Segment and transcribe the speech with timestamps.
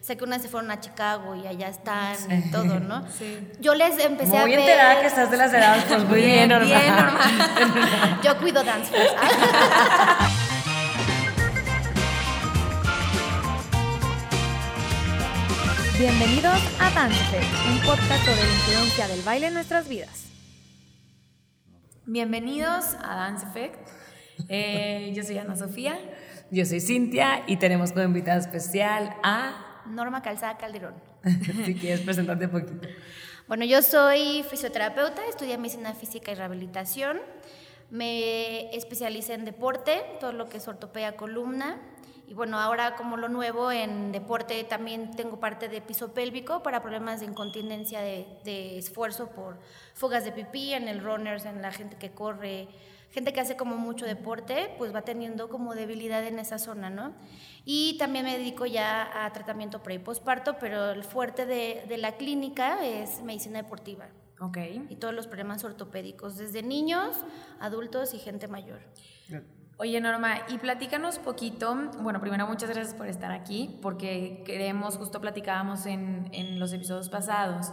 [0.00, 3.04] sé que unas se fueron a Chicago y allá están y todo, ¿no?
[3.18, 3.38] Sí.
[3.60, 4.54] Yo les empecé a ver...
[4.54, 6.68] Muy enterada que estás de las edades, pues muy bien, normal.
[6.68, 8.20] Bien, normal.
[8.22, 8.92] Yo cuido dance
[15.98, 17.40] Bienvenidos a Dance
[17.70, 20.24] un podcast sobre la influencia del baile en nuestras vidas.
[22.04, 23.88] Bienvenidos a Dance Effect.
[24.48, 25.96] Eh, yo soy Ana Sofía.
[26.50, 29.82] Yo soy Cintia y tenemos como invitada especial a...
[29.86, 30.94] Norma Calzada Calderón.
[31.64, 32.88] si quieres presentarte un poquito.
[33.48, 37.20] Bueno, yo soy fisioterapeuta, estudié medicina física y rehabilitación.
[37.90, 41.78] Me especialicé en deporte, todo lo que es ortopedia columna.
[42.26, 46.80] Y bueno, ahora como lo nuevo en deporte también tengo parte de piso pélvico para
[46.80, 49.58] problemas de incontinencia de, de esfuerzo por
[49.92, 52.68] fugas de pipí en el runners, en la gente que corre,
[53.14, 57.14] gente que hace como mucho deporte, pues va teniendo como debilidad en esa zona, ¿no?
[57.64, 61.96] Y también me dedico ya a tratamiento pre y postparto, pero el fuerte de, de
[61.96, 64.08] la clínica es medicina deportiva.
[64.40, 64.58] Ok.
[64.90, 67.16] Y todos los problemas ortopédicos, desde niños,
[67.60, 68.80] adultos y gente mayor.
[69.76, 71.74] Oye, Norma, y platícanos poquito.
[72.00, 77.08] Bueno, primero, muchas gracias por estar aquí, porque queremos, justo platicábamos en, en los episodios
[77.08, 77.70] pasados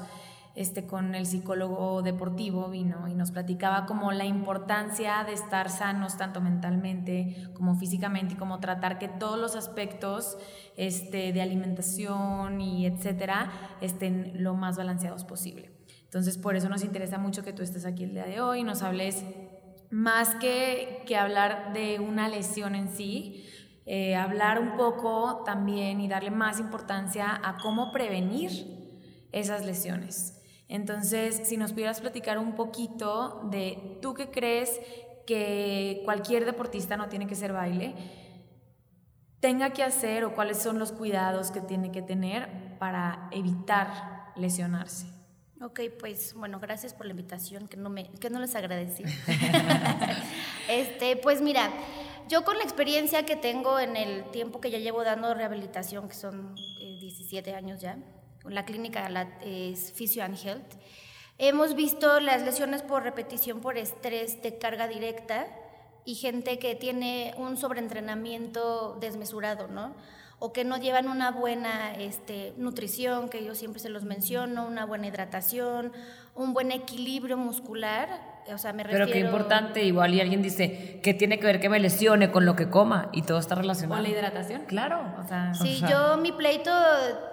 [0.56, 6.18] este, con el psicólogo deportivo vino y nos platicaba como la importancia de estar sanos
[6.18, 10.38] tanto mentalmente como físicamente y como tratar que todos los aspectos
[10.76, 15.72] este, de alimentación y etcétera estén lo más balanceados posible.
[16.04, 18.64] Entonces, por eso nos interesa mucho que tú estés aquí el día de hoy y
[18.64, 19.24] nos hables
[19.90, 23.46] más que, que hablar de una lesión en sí,
[23.86, 28.52] eh, hablar un poco también y darle más importancia a cómo prevenir
[29.32, 30.41] esas lesiones.
[30.72, 34.80] Entonces, si nos pudieras platicar un poquito de tú qué crees
[35.28, 37.94] que cualquier deportista no tiene que ser baile,
[39.42, 45.08] tenga que hacer o cuáles son los cuidados que tiene que tener para evitar lesionarse.
[45.62, 49.04] Ok, pues bueno, gracias por la invitación, que no, me, que no les agradecí.
[50.70, 51.70] este, pues mira,
[52.30, 56.16] yo con la experiencia que tengo en el tiempo que ya llevo dando rehabilitación, que
[56.16, 57.98] son 17 eh, años ya,
[58.46, 59.09] la clínica
[59.44, 60.74] es Physio and Health,
[61.38, 65.47] hemos visto las lesiones por repetición por estrés de carga directa
[66.06, 69.94] y gente que tiene un sobreentrenamiento desmesurado, ¿no?
[70.40, 74.85] O que no llevan una buena este, nutrición, que yo siempre se los menciono, una
[74.85, 75.91] buena hidratación,
[76.34, 79.06] un buen equilibrio muscular o sea, me refiero...
[79.06, 82.46] Pero qué importante, igual y alguien dice, ¿qué tiene que ver que me lesione con
[82.46, 83.09] lo que coma?
[83.12, 84.02] Y todo está relacionado.
[84.02, 84.63] ¿Con la hidratación?
[84.66, 85.02] Claro.
[85.24, 86.72] O sea, sí, yo mi pleito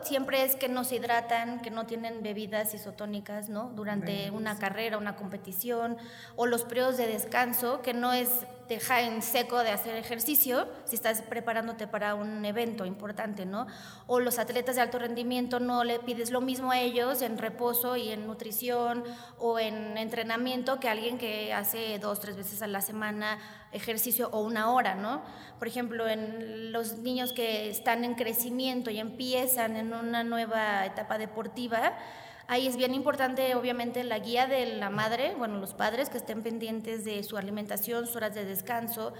[0.03, 3.71] siempre es que no se hidratan, que no tienen bebidas isotónicas, ¿no?
[3.75, 5.97] Durante una carrera, una competición,
[6.37, 10.95] o los periodos de descanso, que no es dejar en seco de hacer ejercicio si
[10.95, 13.67] estás preparándote para un evento importante, ¿no?
[14.07, 17.97] O los atletas de alto rendimiento no le pides lo mismo a ellos en reposo
[17.97, 19.05] y en nutrición
[19.39, 23.39] o en entrenamiento que a alguien que hace dos, tres veces a la semana
[23.73, 25.23] ejercicio o una hora, ¿no?
[25.59, 31.19] Por ejemplo, en los niños que están en crecimiento y empiezan en una nueva etapa
[31.19, 31.95] deportiva,
[32.49, 36.43] ahí es bien importante, obviamente, la guía de la madre, bueno, los padres que estén
[36.43, 39.13] pendientes de su alimentación, sus horas de descanso,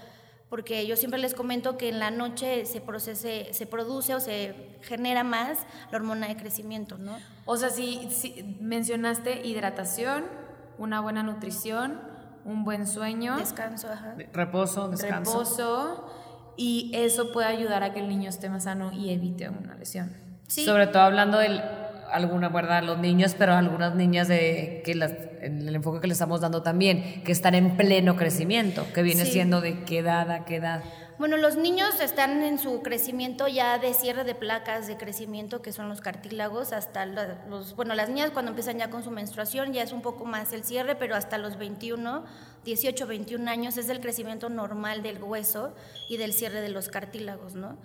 [0.49, 4.55] porque yo siempre les comento que en la noche se, procese, se produce o se
[4.81, 5.59] genera más
[5.91, 7.17] la hormona de crecimiento, ¿no?
[7.45, 10.25] O sea, si, si mencionaste hidratación,
[10.79, 11.99] una buena nutrición,
[12.45, 13.37] un buen sueño.
[13.37, 14.15] Descanso, ajá.
[14.33, 15.39] Reposo, descanso.
[15.39, 16.09] Reposo.
[16.57, 20.11] Y eso puede ayudar a que el niño esté más sano y evite una lesión.
[20.47, 20.65] Sí.
[20.65, 21.61] Sobre todo hablando de
[22.11, 22.83] alguna, ¿verdad?
[22.83, 26.61] Los niños, pero algunas niñas de que las, en el enfoque que le estamos dando
[26.63, 30.83] también, que están en pleno crecimiento, que viene siendo de qué edad a qué edad.
[31.19, 35.73] Bueno, los niños están en su crecimiento ya de cierre de placas de crecimiento, que
[35.73, 39.83] son los cartílagos, hasta los, bueno, las niñas cuando empiezan ya con su menstruación ya
[39.83, 42.23] es un poco más el cierre, pero hasta los 21,
[42.63, 45.75] 18, 21 años es el crecimiento normal del hueso
[46.07, 47.77] y del cierre de los cartílagos, ¿no?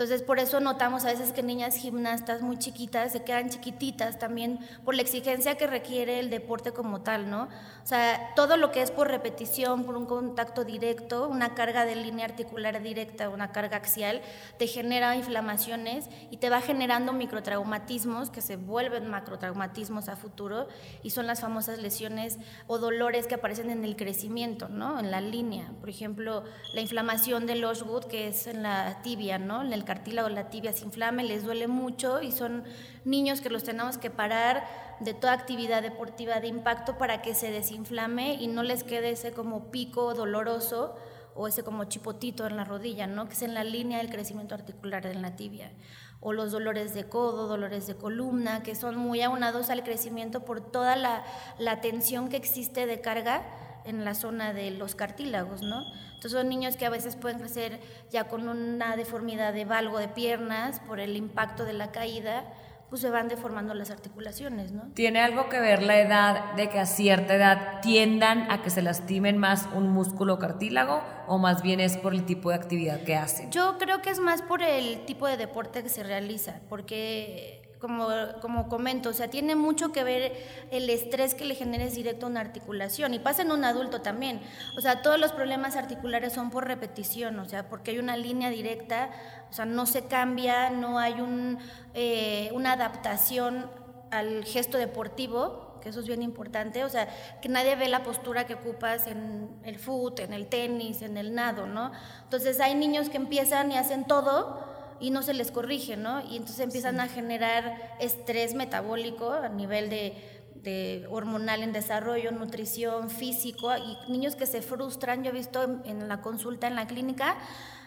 [0.00, 4.58] Entonces, por eso notamos a veces que niñas gimnastas muy chiquitas se quedan chiquititas también
[4.82, 7.42] por la exigencia que requiere el deporte como tal, ¿no?
[7.42, 11.96] O sea, todo lo que es por repetición, por un contacto directo, una carga de
[11.96, 14.22] línea articular directa, una carga axial,
[14.56, 20.66] te genera inflamaciones y te va generando microtraumatismos que se vuelven macrotraumatismos a futuro
[21.02, 22.38] y son las famosas lesiones
[22.68, 24.98] o dolores que aparecen en el crecimiento, ¿no?
[24.98, 25.74] En la línea.
[25.78, 29.60] Por ejemplo, la inflamación del Osgood, que es en la tibia, ¿no?
[29.60, 32.62] En el cartílago, la tibia se inflame, les duele mucho y son
[33.04, 34.64] niños que los tenemos que parar
[35.00, 39.32] de toda actividad deportiva de impacto para que se desinflame y no les quede ese
[39.32, 40.94] como pico doloroso
[41.34, 43.26] o ese como chipotito en la rodilla, ¿no?
[43.26, 45.72] que es en la línea del crecimiento articular de la tibia.
[46.20, 50.60] o los dolores de codo, dolores de columna, que son muy aunados al crecimiento por
[50.60, 51.24] toda la,
[51.58, 53.42] la tensión que existe de carga
[53.90, 55.84] en la zona de los cartílagos, ¿no?
[56.06, 60.08] Entonces son niños que a veces pueden crecer ya con una deformidad de valgo de
[60.08, 62.44] piernas por el impacto de la caída,
[62.90, 64.82] pues se van deformando las articulaciones, ¿no?
[64.94, 68.82] ¿Tiene algo que ver la edad de que a cierta edad tiendan a que se
[68.82, 73.14] lastimen más un músculo cartílago o más bien es por el tipo de actividad que
[73.14, 73.50] hacen?
[73.52, 78.08] Yo creo que es más por el tipo de deporte que se realiza, porque como,
[78.40, 80.32] como comento, o sea, tiene mucho que ver
[80.70, 84.40] el estrés que le generes directo una articulación y pasa en un adulto también.
[84.76, 88.50] O sea, todos los problemas articulares son por repetición, o sea, porque hay una línea
[88.50, 89.10] directa,
[89.50, 91.58] o sea, no se cambia, no hay un,
[91.94, 93.70] eh, una adaptación
[94.10, 97.08] al gesto deportivo, que eso es bien importante, o sea,
[97.40, 101.34] que nadie ve la postura que ocupas en el foot, en el tenis, en el
[101.34, 101.90] nado, ¿no?
[102.24, 104.69] Entonces hay niños que empiezan y hacen todo,
[105.00, 106.20] y no se les corrige, ¿no?
[106.20, 113.74] Y entonces empiezan a generar estrés metabólico a nivel de, hormonal en desarrollo, nutrición, físico,
[113.76, 117.38] y niños que se frustran, yo he visto en, la consulta en la clínica,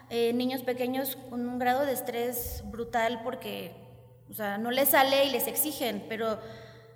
[0.10, 3.76] eh, niños pequeños con un grado de estrés brutal porque,
[4.30, 6.40] o sea, no les sale y les exigen, pero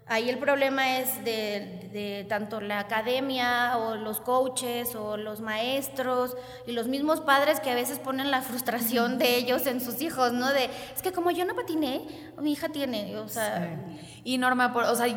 [0.09, 6.71] Ahí el problema es de, tanto la academia o los coaches o los maestros y
[6.71, 10.51] los mismos padres que a veces ponen la frustración de ellos en sus hijos, ¿no?
[10.54, 10.65] De,
[10.95, 12.07] es que como yo no patiné,
[12.39, 13.83] mi hija tiene, o sea...
[14.24, 15.07] Y Norma, por, o sea,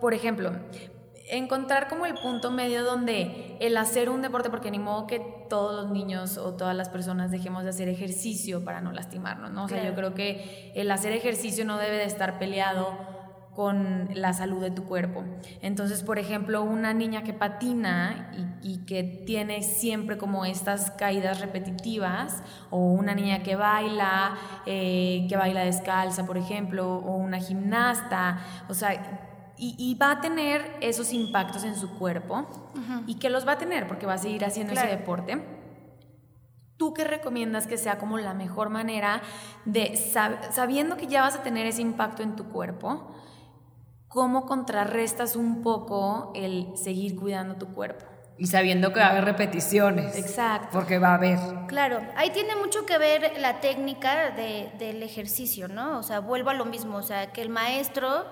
[0.00, 0.52] por ejemplo,
[1.30, 5.80] encontrar como el punto medio donde el hacer un deporte, porque ni modo que todos
[5.80, 9.64] los niños o todas las personas dejemos de hacer ejercicio para no lastimarnos, ¿no?
[9.64, 13.19] O sea, yo creo que el hacer ejercicio no debe de estar peleado
[13.54, 15.24] con la salud de tu cuerpo.
[15.60, 18.30] Entonces, por ejemplo, una niña que patina
[18.62, 24.36] y, que tiene siempre como estas caídas repetitivas, o una niña que baila,
[24.66, 28.38] eh, que baila descalza, por ejemplo, o una gimnasta,
[28.68, 29.20] o sea,
[29.62, 32.46] y, va a tener esos impactos en su cuerpo.
[33.06, 33.86] ¿Y que los va a tener?
[33.86, 35.44] Porque va a seguir haciendo ese deporte.
[36.78, 39.20] ¿Tú qué recomiendas que sea como la mejor manera
[39.66, 39.96] de,
[40.50, 43.14] sabiendo que ya vas a tener ese impacto en tu cuerpo,
[44.10, 48.04] cómo contrarrestas un poco el seguir cuidando tu cuerpo.
[48.36, 50.16] Y sabiendo que va a haber repeticiones.
[50.16, 50.68] Exacto.
[50.72, 51.38] Porque va a haber.
[51.68, 55.98] Claro, ahí tiene mucho que ver la técnica del ejercicio, ¿no?
[55.98, 58.24] O sea, vuelvo a lo mismo, o sea, que el maestro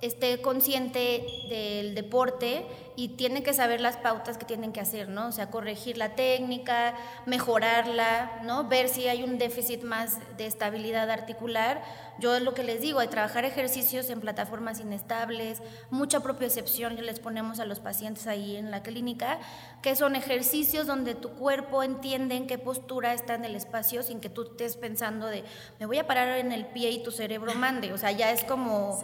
[0.00, 5.28] esté consciente del deporte y tiene que saber las pautas que tienen que hacer, ¿no?
[5.28, 6.94] O sea, corregir la técnica,
[7.26, 8.64] mejorarla, ¿no?
[8.64, 11.82] Ver si hay un déficit más de estabilidad articular
[12.18, 17.02] yo es lo que les digo, hay trabajar ejercicios en plataformas inestables, mucha propiocepción que
[17.02, 19.38] les ponemos a los pacientes ahí en la clínica,
[19.82, 24.20] que son ejercicios donde tu cuerpo entiende en qué postura está en el espacio sin
[24.20, 25.44] que tú estés pensando de,
[25.78, 28.44] me voy a parar en el pie y tu cerebro mande, o sea, ya es
[28.44, 28.98] como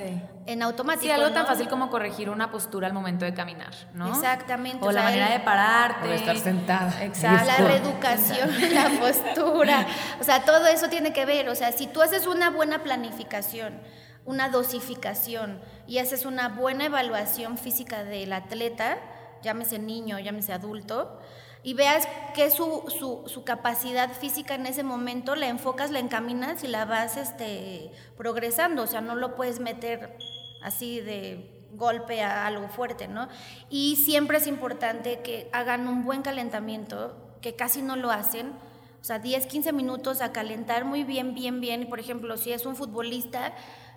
[0.47, 1.05] en automático.
[1.05, 4.09] Sí, algo tan fácil como corregir una postura al momento de caminar, ¿no?
[4.09, 4.85] Exactamente.
[4.85, 6.09] O, la manera de pararte.
[6.09, 7.03] O estar sentada.
[7.05, 7.47] Exacto.
[7.47, 9.87] La reeducación, la postura,
[10.21, 13.03] o sea, todo eso tiene que ver, o sea, si tú haces una buena planificación,
[13.03, 13.81] planificación,
[14.25, 18.99] una dosificación y haces una buena evaluación física del atleta,
[19.43, 21.19] llámese niño, llámese adulto,
[21.65, 26.65] y veas que su, su, su, capacidad física en ese momento, la enfocas, la encaminas
[26.65, 30.17] y la vas este, progresando, o sea, no lo puedes meter
[30.63, 33.29] así de golpe a algo fuerte, ¿no?
[33.71, 38.53] Y siempre es importante que hagan un buen calentamiento, que casi no lo hacen,
[39.01, 41.89] o sea, 10, 15 minutos a calentar muy bien, bien, bien.
[41.89, 43.53] Por ejemplo, si es un futbolista,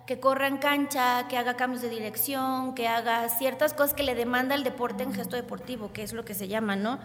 [0.06, 4.14] que corra en cancha, que haga cambios de dirección, que haga ciertas cosas que le
[4.14, 6.98] demanda el deporte en gesto deportivo, que es lo que se llama, ¿no?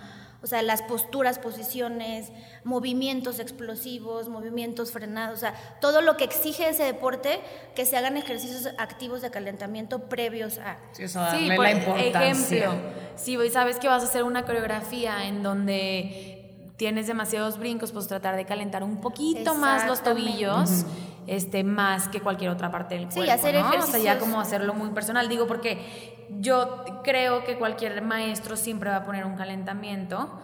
[0.44, 2.30] O sea, las posturas, posiciones,
[2.64, 7.40] movimientos explosivos, movimientos frenados, o sea, todo lo que exige ese deporte,
[7.76, 10.78] que se hagan ejercicios activos de calentamiento previos a...
[10.94, 12.24] Sí, eso darle la importancia.
[12.32, 12.74] ejemplo,
[13.16, 16.42] si sabes que vas a hacer una coreografía en donde
[16.82, 20.84] tienes demasiados brincos, pues tratar de calentar un poquito más los tobillos,
[21.28, 23.24] este, más que cualquier otra parte del cuerpo.
[23.24, 23.90] Sí, hacer ejercicios.
[23.90, 25.30] O sea, ya como hacerlo muy personal.
[25.30, 30.40] Digo, porque yo creo que cualquier maestro siempre va a poner un calentamiento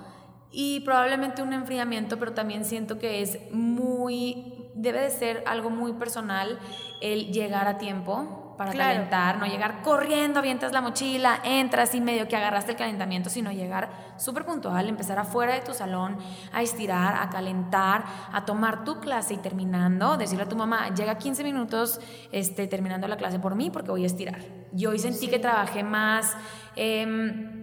[0.51, 5.93] y probablemente un enfriamiento, pero también siento que es muy, debe de ser algo muy
[5.93, 6.59] personal
[7.01, 12.27] el llegar a tiempo para calentar, no llegar corriendo, avientas la mochila, entras y medio
[12.27, 16.17] que agarraste el calentamiento, sino llegar súper puntual, empezar afuera de tu salón
[16.51, 21.17] a estirar, a calentar, a tomar tu clase y terminando, decirle a tu mamá, llega
[21.17, 21.99] 15 minutos
[22.31, 24.39] este, terminando la clase por mí porque voy a estirar.
[24.71, 26.35] Yo hoy sentí que trabajé más...
[26.75, 27.56] Em,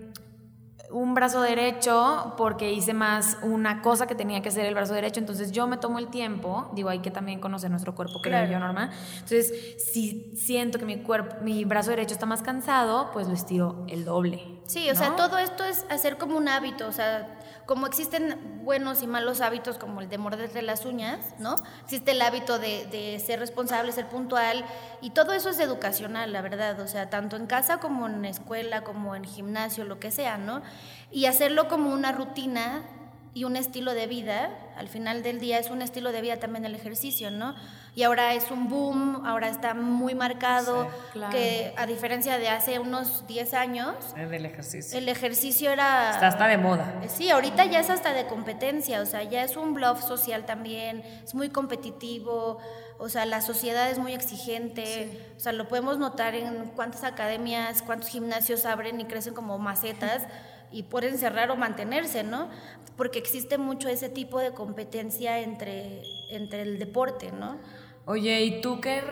[0.95, 5.19] un brazo derecho porque hice más una cosa que tenía que hacer el brazo derecho,
[5.19, 8.61] entonces yo me tomo el tiempo, digo, hay que también conocer nuestro cuerpo, creo yo,
[8.61, 8.91] Norma.
[9.15, 13.85] Entonces, si siento que mi cuerpo, mi brazo derecho está más cansado, pues lo estiro
[13.89, 14.61] el doble.
[14.67, 19.03] Sí, o sea, todo esto es hacer como un hábito, o sea, como existen buenos
[19.03, 21.57] y malos hábitos como el de morderte las uñas, ¿no?
[21.85, 24.65] Existe el hábito de, de, ser responsable, ser puntual,
[25.01, 28.83] y todo eso es educacional, la verdad, o sea, tanto en casa como en escuela,
[28.83, 30.63] como en gimnasio, lo que sea, ¿no?
[31.11, 32.83] Y hacerlo como una rutina
[33.35, 36.65] y un estilo de vida, al final del día es un estilo de vida también
[36.65, 37.55] el ejercicio, ¿no?
[37.97, 40.89] Y ahora es un boom, ahora está muy marcado,
[41.31, 44.99] que a diferencia de hace unos 10 años, el ejercicio.
[44.99, 46.11] El ejercicio era...
[46.11, 47.01] Está hasta de moda.
[47.05, 50.45] Eh, sí, ahorita ya es hasta de competencia, o sea, ya es un bluff social
[50.45, 52.59] también, es muy competitivo,
[52.99, 57.83] o sea, la sociedad es muy exigente, o sea, lo podemos notar en cuántas academias,
[57.83, 60.23] cuántos gimnasios abren y crecen como macetas.
[60.73, 62.49] y pueden cerrar o mantenerse, ¿no?
[62.97, 67.59] Porque existe mucho ese tipo de competencia entre, entre el deporte, ¿no?
[68.07, 69.03] Oye, ¿y tú qué,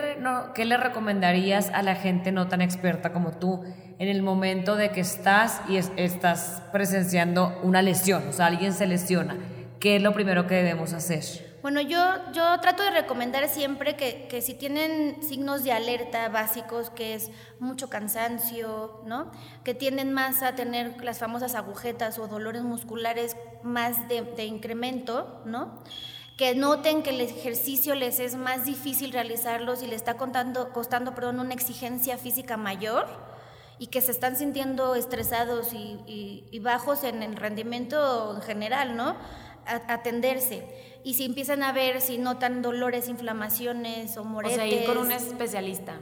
[0.64, 3.64] le recomendarías a la gente no tan experta como tú
[3.99, 8.28] en el momento de que estás y estás presenciando una lesión?
[8.28, 9.37] O sea, alguien se lesiona.
[9.80, 11.25] ¿Qué es lo primero que debemos hacer?
[11.62, 11.99] Bueno, yo,
[12.34, 17.30] yo trato de recomendar siempre que, que, si tienen signos de alerta básicos, que es
[17.61, 19.30] mucho cansancio, ¿no?
[19.64, 25.82] Que tienden más a tener las famosas agujetas o dolores musculares más de incremento, ¿no?
[26.42, 31.14] Que noten que el ejercicio les es más difícil realizarlos y le está contando, costando
[31.14, 33.06] perdón, una exigencia física mayor
[33.78, 39.14] y que se están sintiendo estresados y, bajos en el rendimiento en general, ¿no?
[39.64, 40.66] atenderse.
[41.04, 44.58] Y si empiezan a ver, si notan dolores, inflamaciones o moretes.
[44.58, 46.00] O sea, ir con un especialista.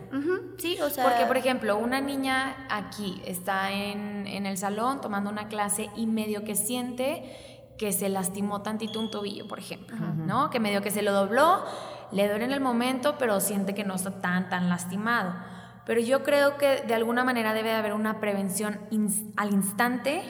[0.56, 1.04] sí, o sea.
[1.04, 6.06] Porque, por ejemplo, una niña aquí está en, en el salón tomando una clase y
[6.06, 7.49] medio que siente
[7.80, 10.50] que se lastimó tantito un tobillo, por ejemplo, ¿no?
[10.50, 11.64] Que medio que se lo dobló,
[12.12, 15.32] le duele en el momento, pero siente que no está tan, tan lastimado.
[15.86, 18.80] Pero yo creo que de alguna manera debe de haber una prevención
[19.38, 20.22] al instante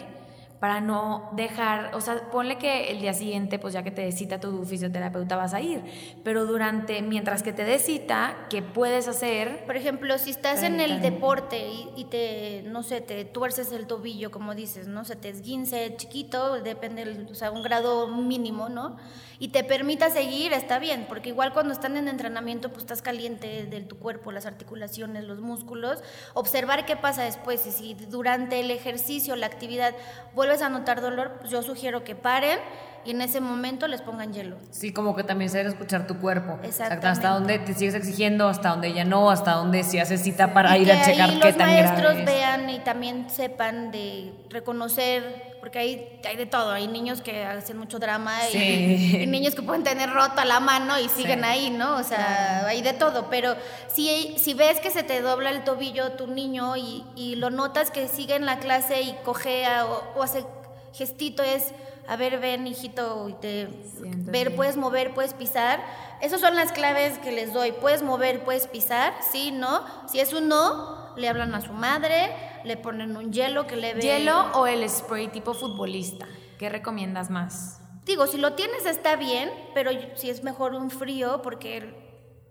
[0.61, 4.39] para no dejar, o sea, ponle que el día siguiente, pues ya que te cita
[4.39, 5.83] tu fisioterapeuta vas a ir,
[6.23, 9.65] pero durante, mientras que te dé cita, ¿qué puedes hacer?
[9.65, 14.31] Por ejemplo, si estás en el deporte y, te, no sé, te tuerces el tobillo,
[14.31, 15.07] como dices, ¿no?
[15.07, 18.99] Se te esguince chiquito, depende, o sea, un grado mínimo, ¿no?
[19.41, 23.65] Y te permita seguir, está bien, porque igual cuando están en entrenamiento, pues estás caliente
[23.65, 26.03] de tu cuerpo, las articulaciones, los músculos,
[26.35, 29.95] observar qué pasa después y si durante el ejercicio, la actividad,
[30.35, 32.59] vuelves a notar dolor, pues yo sugiero que paren
[33.07, 34.59] y en ese momento les pongan hielo.
[34.73, 36.59] Sí, como que también saber escuchar tu cuerpo.
[36.63, 37.07] Exactamente.
[37.07, 40.77] hasta dónde te sigues exigiendo, hasta dónde ya no, hasta dónde si haces cita para
[40.77, 45.79] ir a checar qué tan grave los maestros vean y también sepan de reconocer porque
[45.79, 50.11] hay, hay de todo, hay niños que hacen mucho drama y, niños que pueden tener
[50.11, 51.97] rota la mano y siguen ahí, ¿no?
[51.97, 53.55] O sea, hay de todo, pero
[53.89, 57.91] si, si ves que se te dobla el tobillo tu niño y, y lo notas
[57.91, 60.45] que sigue en la clase y cojea o, o hace
[60.93, 61.73] gestito es
[62.11, 63.69] a ver, ven, hijito, y te,
[64.03, 65.81] ver, puedes mover, puedes pisar.
[66.21, 67.73] Esas son las claves que les doy.
[67.73, 69.85] Puedes mover, puedes pisar, sí, no.
[70.07, 72.31] Si es un no, le hablan a su madre,
[72.65, 74.01] le ponen un hielo que le ve.
[74.01, 76.27] ¿Hielo o el spray tipo futbolista?
[76.59, 77.81] ¿Qué recomiendas más?
[78.05, 82.11] Digo, si lo tienes está bien, pero si es mejor un frío porque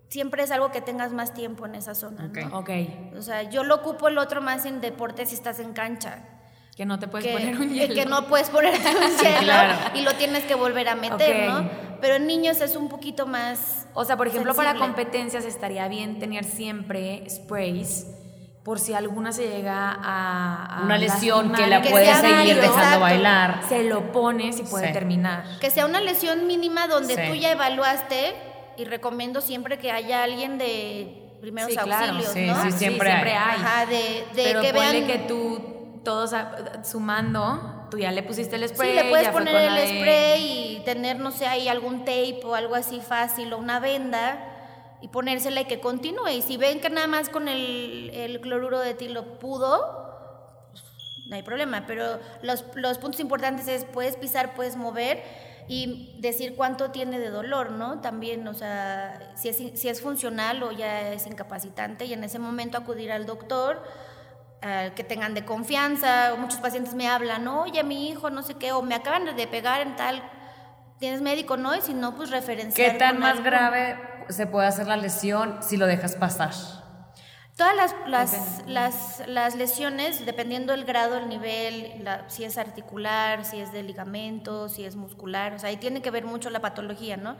[0.10, 2.28] siempre es algo que tengas más tiempo en esa zona.
[2.28, 2.58] ¿no?
[2.58, 2.70] ok.
[3.18, 6.26] O sea, yo lo ocupo el otro más en deporte si estás en cancha.
[6.80, 7.94] Que no te puedes poner un hielo.
[7.94, 9.54] Que no puedes poner un hielo
[9.96, 11.70] y lo tienes que volver a meter, ¿no?
[12.00, 13.86] Pero en niños es un poquito más.
[13.94, 18.06] O sea, por ejemplo, para competencias estaría bien tener siempre sprays
[18.64, 23.60] por si alguna se llega a, una lesión que la puede seguir dejando bailar.
[23.68, 25.44] Se lo pones y puede terminar.
[25.60, 28.36] Que sea una lesión mínima donde tú ya evaluaste
[28.78, 32.64] y recomiendo siempre que haya alguien de primeros auxilios, ¿no?
[32.64, 33.34] Sí, siempre, hay.
[33.36, 35.79] Ajá, de, de Pero que vean que tú
[36.10, 36.32] todos
[36.86, 38.90] sumando, tú ya le pusiste el spray.
[38.90, 42.74] Sí, le puedes poner el spray y tener, no sé, ahí algún tape o algo
[42.74, 46.30] así fácil o una venda y ponérsela y que continúe.
[46.30, 50.84] Y si ven que nada más con el, el cloruro de tilo pudo, pues,
[51.28, 51.84] no hay problema.
[51.86, 55.22] Pero los, los puntos importantes es, puedes pisar, puedes mover
[55.68, 58.02] y decir cuánto tiene de dolor, ¿no?
[58.02, 62.40] También, o sea, si es, si es funcional o ya es incapacitante y en ese
[62.40, 63.84] momento acudir al doctor
[64.62, 66.36] eh, que tengan de confianza.
[66.38, 69.82] Muchos pacientes me hablan, oye, mi hijo, no sé qué, o me acaban de pegar
[69.82, 70.22] en tal,
[71.00, 71.76] tienes médico, ¿no?
[71.76, 72.92] Y si no, pues referenciar.
[72.94, 73.98] ¿Qué tan más grave
[74.30, 76.52] se puede hacer la lesión si lo dejas pasar?
[77.56, 83.44] Todas las, las, las, las lesiones, dependiendo del grado, el nivel, la- si es articular,
[83.44, 86.62] si es de ligamento, si es muscular, o sea, ahí tiene que ver mucho la
[86.62, 87.36] patología, ¿no?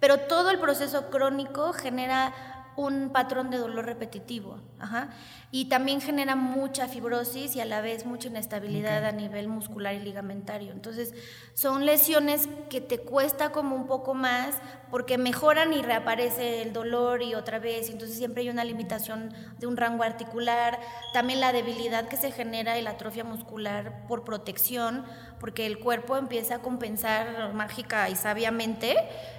[0.00, 2.34] Pero todo el proceso crónico genera
[2.76, 5.10] un patrón de dolor repetitivo, ajá,
[5.50, 10.00] y también genera mucha fibrosis y a la vez mucha inestabilidad a nivel muscular y
[10.00, 10.72] ligamentario.
[10.72, 11.14] Entonces,
[11.54, 14.56] son lesiones que te cuesta como un poco más
[14.90, 19.66] porque mejoran y reaparece el dolor y otra vez, entonces siempre hay una limitación de
[19.66, 20.78] un rango articular,
[21.12, 25.04] también la debilidad que se genera y la atrofia muscular por protección,
[25.44, 28.96] porque el cuerpo empieza a compensar mágica y sabiamente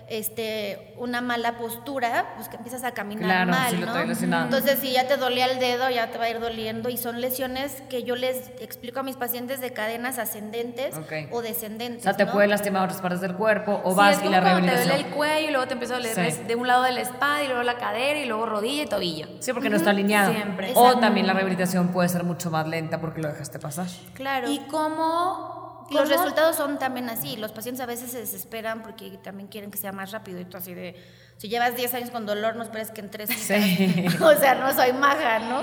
[0.07, 4.43] este, una mala postura, pues que empiezas a caminar Claro, mal, si lo ¿no?
[4.43, 7.21] Entonces, si ya te dolía el dedo, ya te va a ir doliendo y son
[7.21, 11.11] lesiones que yo les explico a mis pacientes de cadenas ascendentes Ok.
[11.31, 12.01] o descendentes.
[12.01, 12.33] O sea, te ¿no?
[12.33, 14.87] puede lastimar otras partes del cuerpo o Sí, vas es y la cuando te rehabilitación.
[14.89, 16.43] duele el cuello y luego te empieza a doler Sí.
[16.43, 19.27] de un lado de la espalda y luego la cadera y luego rodilla y tobillo.
[19.39, 20.31] Sí, porque no está alineado.
[20.31, 20.71] Siempre.
[20.75, 23.87] O también la rehabilitación puede ser mucho más lenta porque lo dejaste pasar.
[24.13, 24.51] Claro.
[24.51, 27.37] ¿Y cómo, Los cómo- resultados son también así.
[27.37, 30.39] Los pacientes a veces se desesperan porque también quieren que sea más rápido.
[30.39, 30.95] Y tú así de,
[31.37, 34.05] si llevas 10 años con dolor, no esperes que en 3 Sí.
[34.21, 35.61] O sea, no soy maja, ¿no?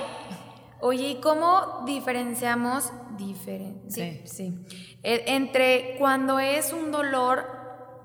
[0.81, 4.21] Oye, ¿y cómo diferenciamos diferen Sí.
[4.25, 4.59] sí,
[5.05, 7.45] Eh, entre cuando es un dolor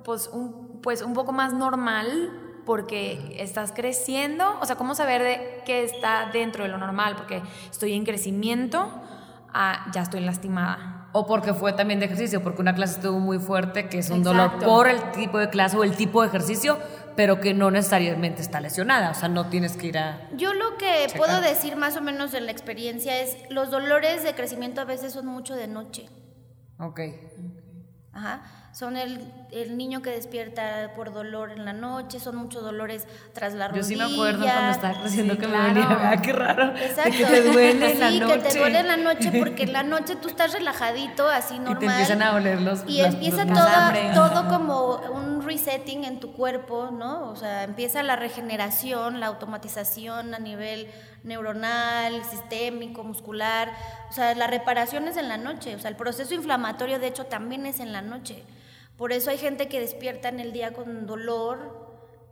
[0.04, 5.62] pues un, pues un poco más normal porque estás creciendo, o sea, ¿cómo saber de
[5.66, 7.16] qué está dentro de lo normal?
[7.16, 8.92] Porque estoy en crecimiento,
[9.54, 10.97] ah, ya estoy lastimada.
[11.20, 14.20] O porque fue también de ejercicio, porque una clase estuvo muy fuerte, que es un
[14.20, 14.60] Exacto.
[14.60, 16.78] dolor por el tipo de clase o el tipo de ejercicio,
[17.16, 19.10] pero que no necesariamente está lesionada.
[19.10, 20.30] O sea, no tienes que ir a.
[20.36, 21.18] Yo lo que Checar.
[21.18, 25.14] puedo decir más o menos de la experiencia es, los dolores de crecimiento a veces
[25.14, 26.08] son mucho de noche.
[26.80, 27.00] Ok.
[28.18, 28.42] Ajá.
[28.74, 29.20] Son el,
[29.52, 33.82] el niño que despierta por dolor en la noche, son muchos dolores tras la rodilla.
[33.82, 35.74] Yo sí me acuerdo cuando estaba creciendo Sí, que claro.
[35.74, 36.10] me dolía.
[36.12, 36.76] Ah, qué raro.
[36.78, 37.10] Exacto.
[37.12, 38.34] De que te duele en la sí, noche.
[38.44, 41.76] que te duele en la noche porque en la noche tú estás relajadito, así normal.
[41.78, 42.84] Y te empiezan a doler los.
[42.88, 47.30] Y empieza los todo, todo como un resetting en tu cuerpo, ¿no?
[47.30, 50.88] O sea, empieza la regeneración, la automatización a nivel
[51.24, 53.72] neuronal, sistémico, muscular.
[54.10, 55.76] O sea, la reparación es en la noche.
[55.76, 58.44] O sea, el proceso inflamatorio, de hecho, también es en la noche.
[58.98, 61.88] Por eso hay gente que despierta en el día con dolor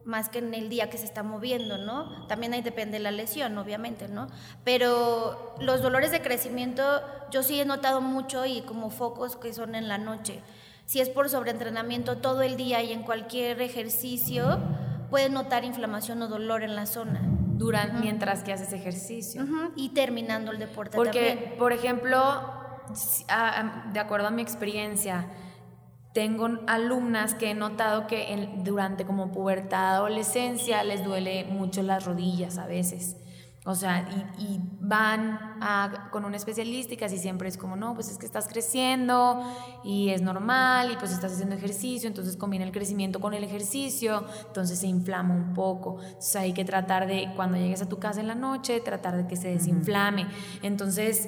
[0.06, 2.28] más que en el día que se está moviendo, ¿no?
[2.28, 4.28] También ahí depende la lesión, obviamente, ¿no?
[4.64, 7.02] Pero los dolores de crecimiento
[7.32, 10.42] yo sí he notado mucho y como focos que son en la noche.
[10.86, 14.60] Si es por sobreentrenamiento todo el día y en cualquier ejercicio,
[15.10, 17.22] puede notar inflamación o dolor en la zona.
[17.58, 19.46] Durante, mientras que haces ejercicio.
[19.76, 21.58] Y terminando el deporte Porque, también.
[21.58, 22.20] por ejemplo,
[22.94, 25.28] si- a- a- de acuerdo a mi experiencia,
[26.14, 32.06] tengo alumnas que he notado que en- durante como pubertad, adolescencia, les duele mucho las
[32.06, 33.16] rodillas a veces.
[33.68, 37.96] O sea, y, y van a- con un especialista y casi siempre es como, no,
[37.96, 39.42] pues es que estás creciendo
[39.84, 44.24] y es normal y pues estás haciendo ejercicio, entonces combina el crecimiento con el ejercicio,
[44.48, 45.98] entonces se inflama un poco.
[46.00, 49.28] Entonces hay que tratar de, cuando llegues a tu casa en la noche, tratar de
[49.28, 50.28] que se desinflame.
[50.62, 51.28] Entonces,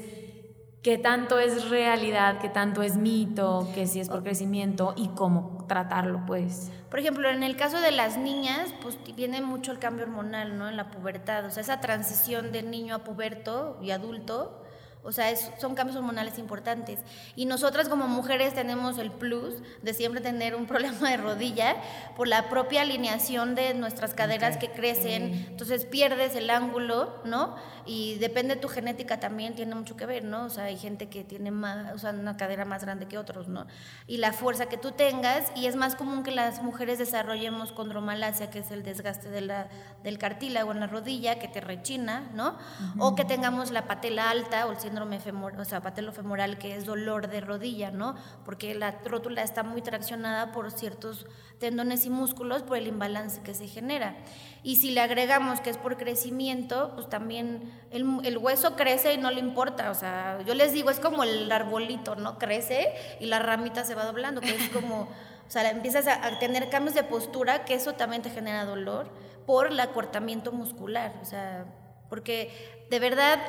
[0.81, 2.39] ¿qué tanto es realidad?
[2.39, 3.67] ¿Qué tanto es mito?
[3.73, 4.93] ¿Qué si es por crecimiento?
[4.95, 6.71] ¿Y cómo tratarlo, pues?
[6.89, 10.69] Por ejemplo, en el caso de las niñas, pues viene mucho el cambio hormonal, ¿no?
[10.69, 14.63] En la pubertad, o sea, esa transición de niño a puberto y adulto,
[15.07, 16.99] o sea, es- son cambios hormonales importantes.
[17.35, 21.75] Y nosotras como mujeres tenemos el plus de siempre tener un problema de rodilla
[22.15, 27.55] por la propia alineación de nuestras caderas que crecen, entonces pierdes el ángulo, ¿no?
[27.85, 30.43] Y depende de tu genética también, tiene mucho que ver, ¿no?
[30.45, 33.47] O sea, hay gente que tiene más, o sea, una cadera más grande que otros,
[33.47, 33.65] ¿no?
[34.07, 38.49] Y la fuerza que tú tengas, y es más común que las mujeres desarrollemos condromalacia,
[38.49, 39.69] que es el desgaste de la,
[40.03, 42.57] del cartílago en la rodilla, que te rechina, ¿no?
[42.99, 46.85] O que tengamos la patela alta o el síndrome femoral, o sea, patelofemoral, que es
[46.85, 48.15] dolor de rodilla, ¿no?
[48.43, 51.27] Porque la rótula está muy traccionada por ciertos
[51.59, 54.15] tendones y músculos por el imbalance que se genera.
[54.63, 59.17] Y si le agregamos que es por crecimiento, pues también el, el hueso crece y
[59.17, 59.91] no le importa.
[59.91, 62.39] O sea, yo les digo, es como el arbolito, ¿no?
[62.39, 66.39] Crece y la ramita se va doblando, que es como, o sea, empiezas a, a
[66.39, 69.11] tener cambios de postura, que eso también te genera dolor
[69.45, 71.13] por el acortamiento muscular.
[71.21, 71.65] O sea,
[72.09, 73.39] porque de verdad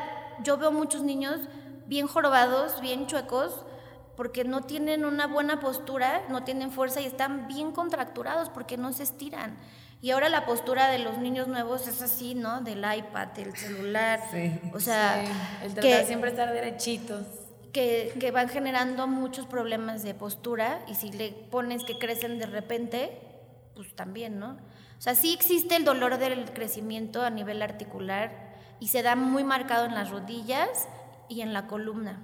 [0.42, 1.40] yo veo muchos niños
[1.86, 3.64] bien jorobados, bien chuecos,
[4.16, 8.92] porque no tienen una buena postura, no tienen fuerza y están bien contracturados porque no
[8.92, 9.56] se estiran.
[10.00, 12.60] Y ahora la postura de los niños nuevos es así, ¿no?
[12.60, 14.20] Del iPad, del celular.
[14.30, 14.58] Sí.
[14.72, 15.22] O sea,
[15.62, 17.26] el tratar que, siempre estar derechitos.
[17.72, 22.46] que, que van generando muchos problemas de postura y si le pones que crecen de
[22.46, 23.20] repente,
[23.74, 24.58] pues también, ¿no?
[24.98, 28.47] O sea, sí existe el dolor del crecimiento a nivel articular
[28.80, 30.88] y se da muy marcado en las rodillas
[31.28, 32.20] y en la columna.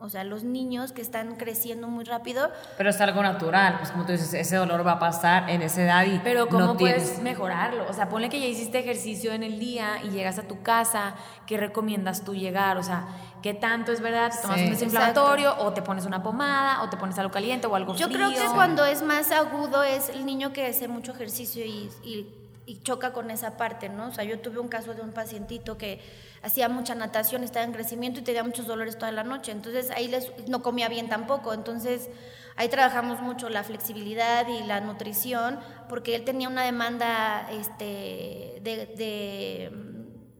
[0.00, 2.52] O sea, los niños que están creciendo muy rápido.
[2.76, 5.82] Pero es algo natural, pues como tú dices, ese dolor va a pasar en esa
[5.82, 7.20] edad y Pero ¿cómo no puedes tienes...
[7.22, 7.84] mejorarlo?
[7.90, 11.16] O sea, ponle que ya hiciste ejercicio en el día y llegas a tu casa,
[11.48, 12.76] ¿qué recomiendas tú llegar?
[12.76, 13.08] O sea,
[13.42, 14.30] ¿qué tanto es verdad?
[14.30, 14.66] ¿Te tomas Sí.
[14.66, 18.06] un desinflamatorio o te pones una pomada o te pones algo caliente o algo Yo
[18.06, 18.18] frío?
[18.18, 22.37] creo que cuando es más agudo es el niño que hace mucho ejercicio y, y-
[22.68, 24.08] y choca con esa parte, ¿no?
[24.08, 26.02] O sea, yo tuve un caso de un pacientito que
[26.42, 29.52] hacía mucha natación, estaba en crecimiento y tenía muchos dolores toda la noche.
[29.52, 31.54] Entonces ahí les, no comía bien tampoco.
[31.54, 32.10] Entonces
[32.56, 38.92] ahí trabajamos mucho la flexibilidad y la nutrición porque él tenía una demanda este, de,
[38.98, 39.72] de,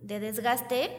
[0.03, 0.91] de desgaste,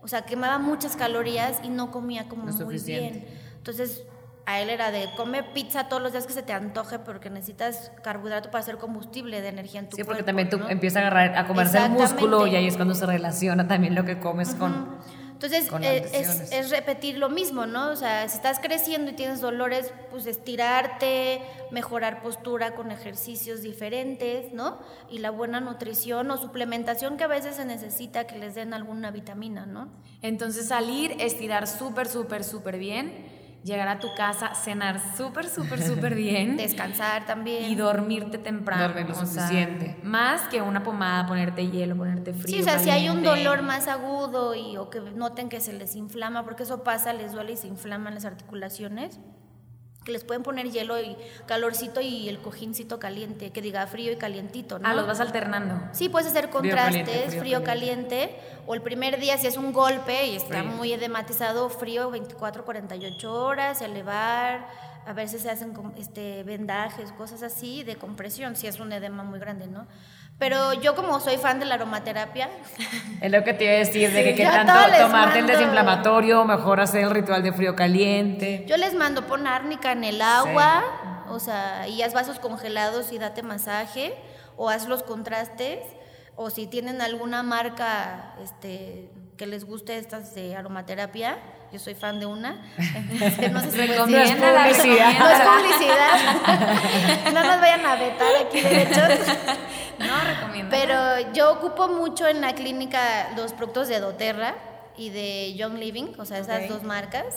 [0.00, 3.26] o sea, quemaba muchas calorías y no comía como No muy bien.
[3.58, 4.04] Entonces,
[4.50, 7.92] a él era de come pizza todos los días que se te antoje porque necesitas
[8.02, 10.68] carbohidrato para hacer combustible de energía en tu Sí, porque cuerpo, también tú ¿no?
[10.68, 14.04] empiezas a agarrar, a comerse el músculo y ahí es cuando se relaciona también lo
[14.04, 14.98] que comes con...
[15.32, 16.52] Entonces, con eh, las es, lesiones.
[16.52, 17.88] es repetir lo mismo, ¿no?
[17.88, 24.52] O sea, si estás creciendo y tienes dolores, pues estirarte, mejorar postura con ejercicios diferentes,
[24.52, 24.78] ¿no?
[25.08, 29.10] Y la buena nutrición o suplementación que a veces se necesita que les den alguna
[29.12, 29.88] vitamina, ¿no?
[30.20, 36.14] Entonces salir, estirar súper, súper, súper bien, llegar a tu casa, cenar súper, súper, súper
[36.16, 37.64] bien Descansar también.
[37.70, 38.84] y dormirte temprano.
[38.84, 39.98] Dormir lo o sea, suficiente.
[40.02, 42.56] más que una pomada, ponerte hielo, ponerte frío.
[42.56, 45.72] Sí, o sea, si hay un dolor más agudo y, o que noten que se
[45.72, 49.20] les inflama, porque eso pasa, les duele y se inflaman las articulaciones,
[50.04, 54.16] que les pueden poner hielo y calorcito y el cojincito caliente, que diga frío y
[54.16, 54.88] calientito, ¿no?
[54.88, 55.78] Ah, los vas alternando.
[55.92, 58.34] Sí, puedes hacer Frío, contrastes, caliente, frío, frío, caliente.
[58.66, 60.72] o el primer día si es un golpe y está Frío.
[60.72, 64.66] muy edematizado, frío 24, 48 horas, elevar,
[65.06, 69.38] a veces se hacen este, vendajes, cosas así de compresión, si es un edema muy
[69.38, 69.86] grande, ¿no?
[70.40, 72.48] Pero yo como soy fan de la aromaterapia,
[73.20, 76.80] Es lo que te iba a decir, de que a tanto tomarte el desinflamatorio, mejor
[76.80, 78.64] hacer el ritual de frío caliente.
[78.66, 80.82] yo les mando pon árnica en el agua,
[81.28, 84.14] o sea, y haz vasos congelados y date masaje,
[84.56, 85.80] o haz los contrastes,
[86.36, 91.36] o si tienen alguna marca este, que les guste estas de aromaterapia,
[91.72, 92.52] yo soy fan de una,
[93.52, 93.70] no si.
[93.70, 95.18] Recomiéndala, No es publicidad.
[95.18, 97.32] No es publicidad.
[97.32, 99.36] No nos vayan a vetar aquí derechos.
[100.00, 100.70] No, recomiendo.
[100.70, 104.54] Pero yo ocupo mucho en la clínica los productos de doTERRA
[104.96, 107.36] y de Young Living, o sea, esas dos marcas.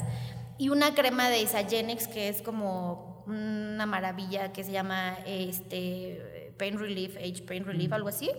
[0.58, 6.80] Y una crema de Isagenix que es como una maravilla que se llama este, Pain
[6.80, 8.32] Relief, Age Pain Relief, algo así.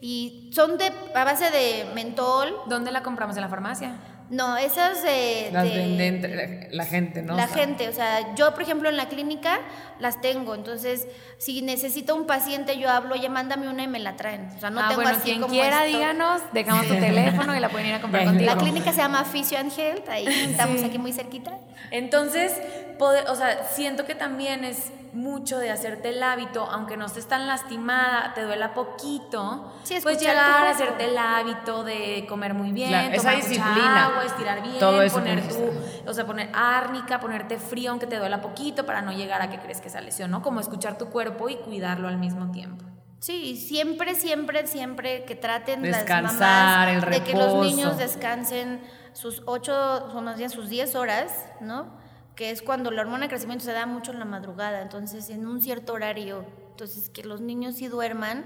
[0.00, 2.54] Y son de, a base de mentol.
[2.66, 3.36] ¿Dónde la compramos?
[3.36, 3.96] ¿En la farmacia?
[4.30, 5.50] No, esas de...
[5.52, 7.36] Las de- venden la, la gente, ¿no?
[7.36, 9.60] la O sea, gente, o sea, yo por ejemplo en la clínica
[10.00, 11.06] las tengo, entonces
[11.38, 14.48] si necesito un paciente yo hablo, oye, mándame una y me la traen.
[14.56, 15.98] O sea, no ah, tengo bueno, así quien como quiera, esto.
[15.98, 18.50] díganos, dejamos tu teléfono y la pueden ir a comprar Ya, contigo.
[18.54, 19.18] La clínica se llama
[19.58, 21.58] and Health, ahí estamos aquí muy cerquita.
[21.90, 22.52] Entonces,
[22.98, 27.26] poder- o sea, siento que también es mucho de hacerte el hábito, aunque no estés
[27.26, 32.72] tan lastimada, te duela poquito, Sí, pues llegar a hacerte el hábito de comer muy
[32.72, 34.06] bien, Claro, esa tomar disciplina.
[34.06, 38.18] agua, estirar bien, Todo eso poner tu, o sea, poner árnica, ponerte frío aunque te
[38.18, 40.40] duela poquito para no llegar a que crees que esa lesión, ¿no?
[40.42, 42.84] Como escuchar tu cuerpo y cuidarlo al mismo tiempo.
[43.18, 46.32] Sí, siempre, siempre, siempre que traten Descansar, las
[46.96, 49.74] mamás el de que los niños descansen sus ocho,
[50.12, 52.01] o más bien sus 10 horas, ¿no?
[52.36, 55.46] Que es cuando la hormona de crecimiento se da mucho en la madrugada, entonces en
[55.46, 58.44] un cierto horario, entonces que los niños sí duerman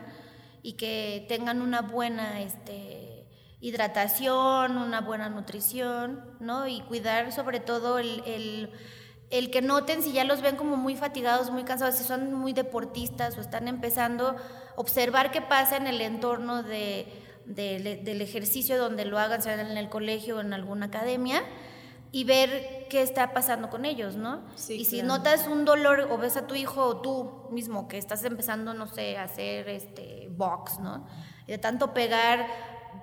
[0.62, 3.26] y que tengan una buena este,
[3.60, 6.66] hidratación, una buena nutrición, ¿no?
[6.66, 8.70] Y cuidar sobre todo el, el,
[9.30, 12.52] el que noten si ya los ven como muy fatigados, muy cansados, si son muy
[12.52, 14.34] deportistas o están empezando,
[14.74, 17.06] observar qué pasa en el entorno de,
[17.44, 21.42] de- del ejercicio donde lo hagan, sea en el colegio o en alguna academia,
[22.16, 24.40] y ver qué está pasando con ellos, ¿no?
[24.54, 25.18] Sí, y si claro.
[25.18, 28.86] notas un dolor o ves a tu hijo o tú mismo que estás empezando, no
[28.86, 31.06] sé, a hacer este box, ¿no?
[31.46, 32.46] Y de tanto pegar,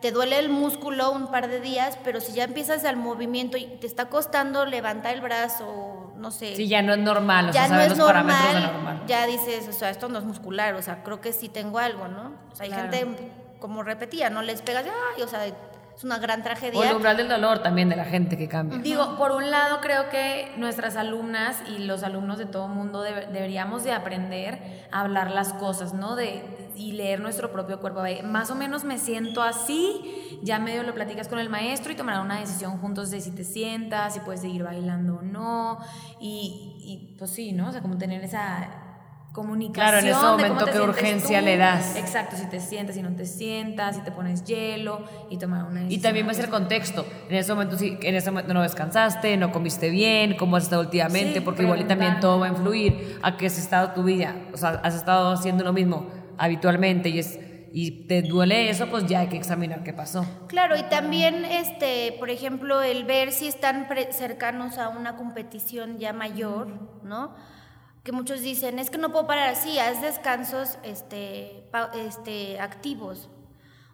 [0.01, 3.65] te duele el músculo un par de días, pero si ya empiezas al movimiento y
[3.79, 7.67] te está costando levantar el brazo, no sé, Sí, ya no es normal, o ya
[7.67, 9.03] sea, no sabes es los parámetros de normal, normal.
[9.05, 12.07] ya dices, o sea, esto no es muscular, o sea, creo que sí tengo algo,
[12.07, 12.33] ¿no?
[12.51, 12.91] O sea, hay Claro.
[12.91, 15.45] gente, como repetía, no les pegas, ay, o sea,
[15.95, 16.95] es una gran O el tragedia.
[16.95, 18.77] umbral del dolor también de la gente que cambia.
[18.79, 23.27] Digo, por un lado creo que nuestras alumnas y los alumnos de todo mundo debe-
[23.27, 24.59] deberíamos de aprender
[24.91, 26.15] a hablar las cosas, ¿no?
[26.15, 26.43] De,
[26.75, 28.01] y leer nuestro propio cuerpo.
[28.01, 31.95] De, Más o menos me siento así, ya medio lo platicas con el maestro y
[31.95, 35.77] tomarán una decisión juntos de si te sientas, si puedes seguir bailando o no.
[36.19, 37.69] Y, y, pues sí, ¿no?
[37.69, 38.82] O sea, como tener esa
[39.33, 39.73] comunicación.
[39.73, 41.45] Claro, en ese momento, ¿qué urgencia tú.
[41.45, 41.97] le das?
[41.97, 45.81] Exacto, si te sientas, si no te sientas, si te pones hielo y tomar una
[45.81, 46.01] Y decisión.
[46.03, 47.05] también va a ser contexto.
[47.29, 50.83] En ese momento, sí, en ese momento no descansaste, no comiste bien, cómo has estado
[50.83, 54.03] últimamente, Sí, porque igual y también todo va a influir a que has estado tu
[54.03, 54.35] vida.
[54.53, 57.39] O sea, has estado haciendo lo mismo habitualmente y, es,
[57.73, 60.25] y te duele eso, pues ya hay que examinar qué pasó.
[60.47, 65.97] Claro, y también, este, por ejemplo, el ver si están pre- cercanos a una competición
[65.97, 66.67] ya mayor,
[67.03, 67.33] ¿no?
[68.03, 71.63] Que muchos dicen, es que no puedo parar así, haz descansos este,
[71.95, 73.29] este, activos.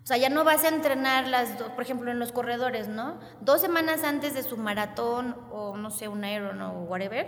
[0.03, 3.19] O sea, ya no vas a entrenar las por ejemplo, en los corredores, ¿no?
[3.41, 7.27] Dos semanas antes de su maratón o no sé, un Iron o whatever,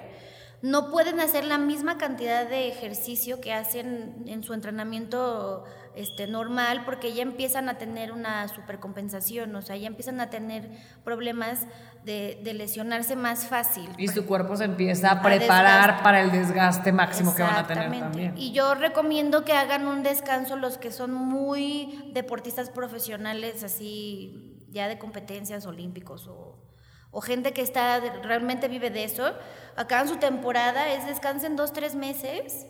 [0.64, 6.84] no pueden hacer la misma cantidad de ejercicio que hacen en su entrenamiento este, normal
[6.86, 10.70] porque ya empiezan a tener una supercompensación, o sea, ya empiezan a tener
[11.04, 11.68] problemas
[12.04, 13.90] de, de lesionarse más fácil.
[13.98, 17.92] Y su cuerpo se empieza a preparar para el desgaste máximo que van a tener
[18.00, 18.34] también.
[18.38, 24.88] Y yo recomiendo que hagan un descanso los que son muy deportistas profesionales, así ya
[24.88, 26.64] de competencias olímpicos o,
[27.12, 29.34] o gente que está realmente vive de eso.
[29.76, 32.68] Acaban su temporada, es descansen dos, tres meses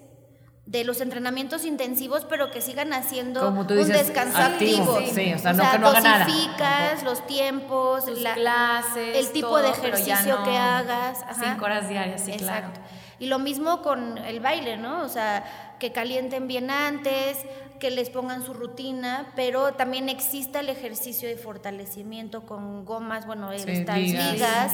[0.65, 5.13] de los entrenamientos intensivos, pero que sigan haciendo Como tú un descanso activo, activo.
[5.13, 6.25] sí, o sea, no que no haga nada.
[6.25, 11.23] dosificas los tiempos, Tus la- clases, el tipo todo, de ejercicio no que hagas.
[11.23, 11.35] ajá.
[11.53, 12.71] Cinco horas diarias, sí, Exacto.
[12.79, 12.87] claro.
[13.19, 15.01] Y lo mismo con el baile, ¿no?
[15.03, 17.37] O sea, que calienten bien antes,
[17.79, 23.49] que les pongan su rutina, pero también exista el ejercicio de fortalecimiento con gomas, bueno,
[23.57, 24.33] Sí, estas ligas.
[24.33, 24.71] ligas,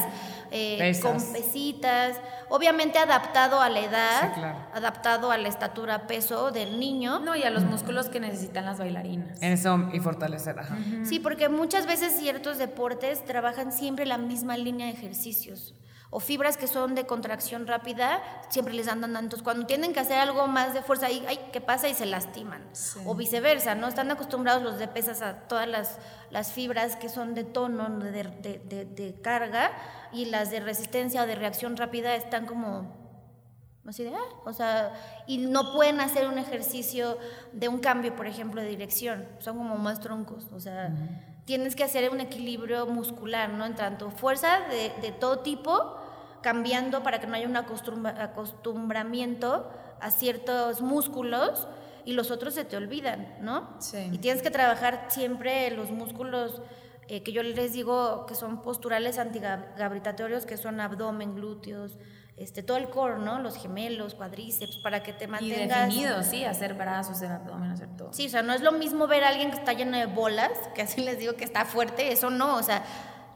[0.52, 1.04] eh, Pesas.
[1.06, 2.18] con pesitas,
[2.50, 4.58] obviamente adaptado a la edad, Sí, claro.
[4.74, 7.20] adaptado a la estatura, peso del niño.
[7.20, 9.42] No, y a los músculos que necesitan las bailarinas.
[9.42, 10.78] En eso y fortalecer, ajá.
[11.06, 15.74] Sí, porque muchas veces ciertos deportes trabajan siempre la misma línea de ejercicios.
[16.10, 20.18] O fibras que son de contracción rápida, siempre les andan entonces cuando tienen que hacer
[20.20, 21.90] algo más de fuerza, ahí, ay, ¿qué pasa?
[21.90, 22.64] Y se lastiman.
[23.06, 23.88] O viceversa, ¿no?
[23.90, 25.98] Están acostumbrados los de pesas a todas las,
[26.30, 29.72] las fibras que son de tono, de, de- de- de carga,
[30.14, 33.06] y las de resistencia o de reacción rápida están como
[33.86, 34.92] Así de, ah, o sea,
[35.28, 37.18] y no pueden hacer un ejercicio
[37.54, 39.26] de un cambio, por ejemplo, de dirección.
[39.40, 40.48] Son como más troncos.
[40.54, 40.92] O sea,
[41.46, 43.66] tienes que hacer un equilibrio muscular, ¿no?
[43.66, 45.96] En tanto fuerza de, de todo tipo,
[46.42, 49.70] cambiando para que no haya un acostumbra- acostumbramiento
[50.00, 51.68] a ciertos músculos
[52.06, 53.70] y los otros se te olvidan, ¿no?
[53.80, 54.10] Sí.
[54.12, 56.62] Y tienes que trabajar siempre los músculos
[57.10, 61.98] eh, que yo les digo que son posturales antigravitatorios, que son abdomen, glúteos,
[62.36, 63.40] este, todo el core, ¿no?
[63.40, 65.88] Los gemelos, cuádriceps, para que te Y mantengas...
[65.88, 68.14] definido, sí, hacer brazos, hacer abdomen, hacer todo.
[68.14, 70.52] Sí, o sea, no es lo mismo ver a alguien que está lleno de bolas,
[70.76, 72.84] que así les digo que está fuerte, eso no, o sea,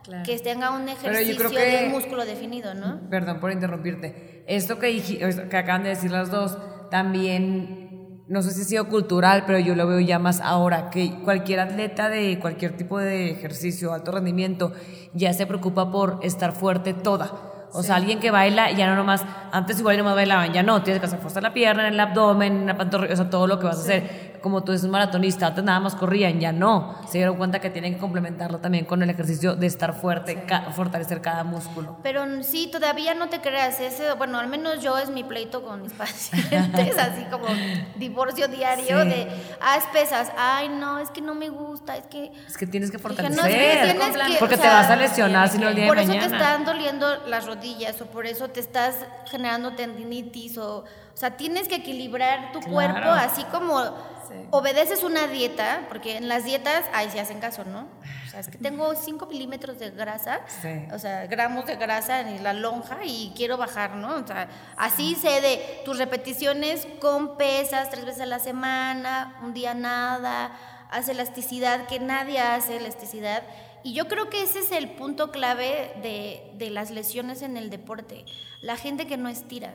[0.04, 0.24] Claro.
[0.26, 3.02] que tenga un ejercicio que- de músculo definido, ¿no?
[3.10, 4.44] Perdón por interrumpirte.
[4.48, 6.58] Esto que, que acaban de decir las dos,
[6.90, 11.20] también, no sé si ha sido cultural, pero yo lo veo ya más ahora, que
[11.24, 14.74] cualquier atleta de cualquier tipo de ejercicio, alto rendimiento,
[15.14, 17.32] ya se preocupa por estar fuerte toda.
[17.74, 21.00] O sea, alguien que baila, ya no nomás, antes igual nomás bailaban, ya no, tienes
[21.00, 23.48] que hacer fuerza en la pierna, en el abdomen, en la pantorrilla, o sea, todo
[23.48, 24.31] lo que vas a hacer.
[24.42, 26.96] Como tú eres un maratonista, antes nada más corrían, ya no.
[27.08, 30.72] Se dieron cuenta que tienen que complementarlo también con el ejercicio de estar fuerte, ca-
[30.72, 31.98] fortalecer cada músculo.
[32.04, 35.82] Pero sí, todavía no te creas, ese, bueno, al menos yo es mi pleito con
[35.84, 37.46] mis pacientes, así como
[37.98, 39.10] divorcio diario Sí.
[39.10, 39.28] de,
[39.62, 42.32] haz pesas, ay no, es que no me gusta, es que...
[42.48, 43.38] Es que tienes que Dije, fortalecer.
[43.38, 43.60] no, es que
[43.94, 46.12] tienes que, porque o te sea, vas a lesionar si no el día Por eso
[46.12, 48.96] te están doliendo las rodillas o por eso te estás
[49.30, 52.74] generando tendinitis o, o sea, tienes que equilibrar tu Claro.
[52.74, 53.80] cuerpo así como
[54.28, 54.48] Sí.
[54.52, 57.88] obedeces una dieta, porque en las dietas, ahí se hacen caso, ¿no?
[58.26, 60.70] O sea, es que tengo 5 milímetros de grasa, Sí.
[60.94, 64.16] o sea, gramos de grasa en la lonja y quiero bajar, ¿no?
[64.16, 64.48] O sea,
[64.78, 70.52] así sé de tus repeticiones con pesas tres veces a la semana, un día nada,
[70.92, 73.44] haz elasticidad, que nadie hace elasticidad.
[73.84, 77.70] Y yo creo que ese es el punto clave de, de las lesiones en el
[77.70, 78.24] deporte.
[78.62, 79.74] La gente que no estira.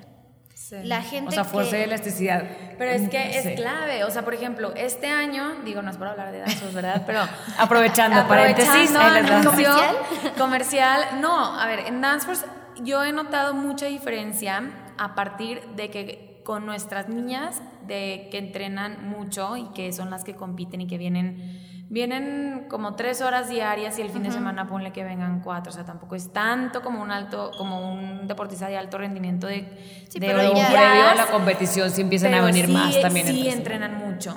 [0.59, 0.77] Sí.
[0.85, 1.81] La gente O sea, fuerza que...
[1.81, 2.43] y elasticidad.
[2.79, 3.49] Pero es que Sí.
[3.51, 6.73] es clave, o sea, por ejemplo, este año, digo, no es por hablar de danzos,
[6.73, 7.03] ¿verdad?
[7.07, 7.21] Pero
[7.59, 9.47] Aprovechando, paréntesis, ahí les das.
[9.47, 9.97] anuncio ¿Comercial?
[10.39, 11.01] comercial.
[11.21, 12.47] No, a ver, en Danceforce
[12.83, 14.63] yo he notado mucha diferencia
[14.97, 20.25] a partir de que con nuestras niñas, de que entrenan mucho y que son las
[20.25, 24.67] que compiten y que vienen, vienen como tres horas diarias y el fin de semana
[24.67, 28.69] ponle que vengan cuatro, o sea, tampoco es tanto como un alto, como un deportista
[28.69, 32.35] de alto rendimiento de, Sí, de pero Pero ya- previo a la competición sí empiezan
[32.35, 33.27] a venir sí, más también.
[33.27, 33.49] Sí.
[33.49, 34.37] entrenan mucho.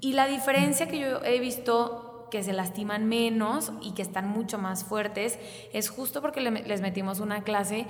[0.00, 4.58] Y la diferencia que yo he visto que se lastiman menos y que están mucho
[4.58, 5.38] más fuertes,
[5.74, 7.86] es justo porque les metimos una clase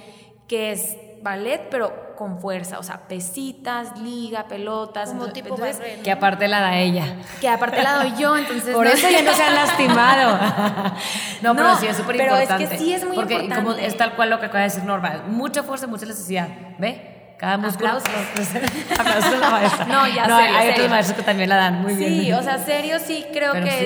[0.48, 5.09] que es ballet, pero con fuerza, o sea, pesitas, liga, pelotas.
[5.11, 5.98] Como entonces, tipo entonces.
[6.02, 7.05] Que aparte la da ella.
[7.40, 8.74] que aparte la doy yo, entonces...
[8.74, 10.38] Por no- eso ya no se han lastimado.
[11.42, 12.78] no, pero sí es súper pero es que importante.
[12.78, 13.64] sí es muy porque importante.
[13.64, 16.48] como es tal cual lo que acaba de decir Norma, mucha fuerza, mucha elasticidad.
[16.78, 17.35] ¿Ve?
[17.38, 17.88] Cada músculo.
[17.88, 18.48] Aplausos.
[18.98, 19.85] Aplausos a la maestra.
[19.87, 22.20] No, ya no, serio, hay otros maestros que también la dan muy bien.
[22.20, 23.85] Sí, o sea, serio sí creo Pero que sí.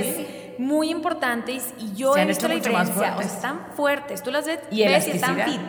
[0.54, 2.94] es muy importante y, y yo Se he visto la diferencia.
[2.94, 4.22] O sea, están fuertes.
[4.22, 5.60] Tú las ves, Y ves y están fit.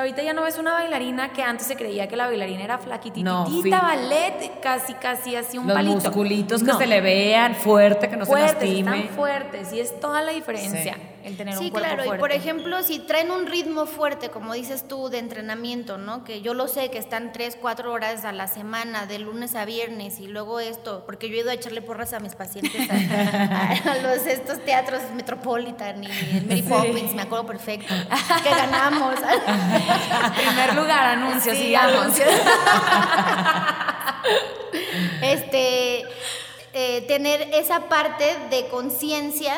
[0.00, 2.78] Sea, ahorita ya no ves una bailarina que antes se creía que la bailarina era
[2.78, 3.46] flaquititita, No,
[3.82, 5.94] ballet, casi, casi así un Los palito.
[5.96, 8.96] musculitos que No, se le vean fuerte, que no fuertes, se lastime.
[9.04, 11.00] están fuertes y es toda la diferencia Sí.
[11.24, 12.16] El tener Sí, un cuerpo claro, fuerte.
[12.16, 16.24] y por ejemplo, si traen un ritmo fuerte, como dices tú, de entrenamiento, ¿no?
[16.24, 19.64] Que yo lo sé, que están tres, cuatro horas a la semana, de lunes a
[19.64, 23.72] viernes, y luego esto, porque yo he ido a echarle porras a mis pacientes a,
[23.92, 27.92] a los estos teatros Metropolitan y el Mary Poppins, me acuerdo perfecto,
[28.42, 29.14] que ganamos.
[30.36, 32.00] primer lugar, anuncios, Sí, sigamos.
[32.02, 32.28] anuncios.
[35.22, 36.04] este,
[36.72, 39.54] eh, tener esa parte de conciencia,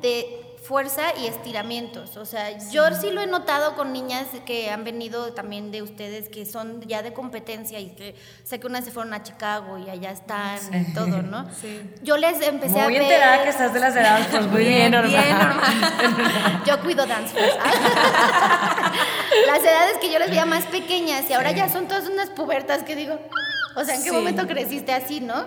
[0.00, 0.39] de
[0.70, 2.16] fuerza y estiramientos.
[2.16, 6.28] O sea, yo sí lo he notado con niñas que han venido también de ustedes,
[6.28, 9.90] que son ya de competencia y que sé que unas se fueron a Chicago y
[9.90, 11.44] allá están y todo, ¿no?
[12.04, 13.02] Yo les empecé a Muy ver...
[13.02, 15.08] enterada que estás de las edades, pues muy bien, Norma.
[15.08, 16.62] bien, Norma.
[16.64, 17.34] Yo cuido dance.
[19.46, 22.84] Las edades que yo les veía más pequeñas y ahora ya son todas unas pubertas
[22.84, 23.18] que digo,
[23.74, 24.14] o sea, ¿en qué Sí.
[24.14, 25.46] momento creciste así, no?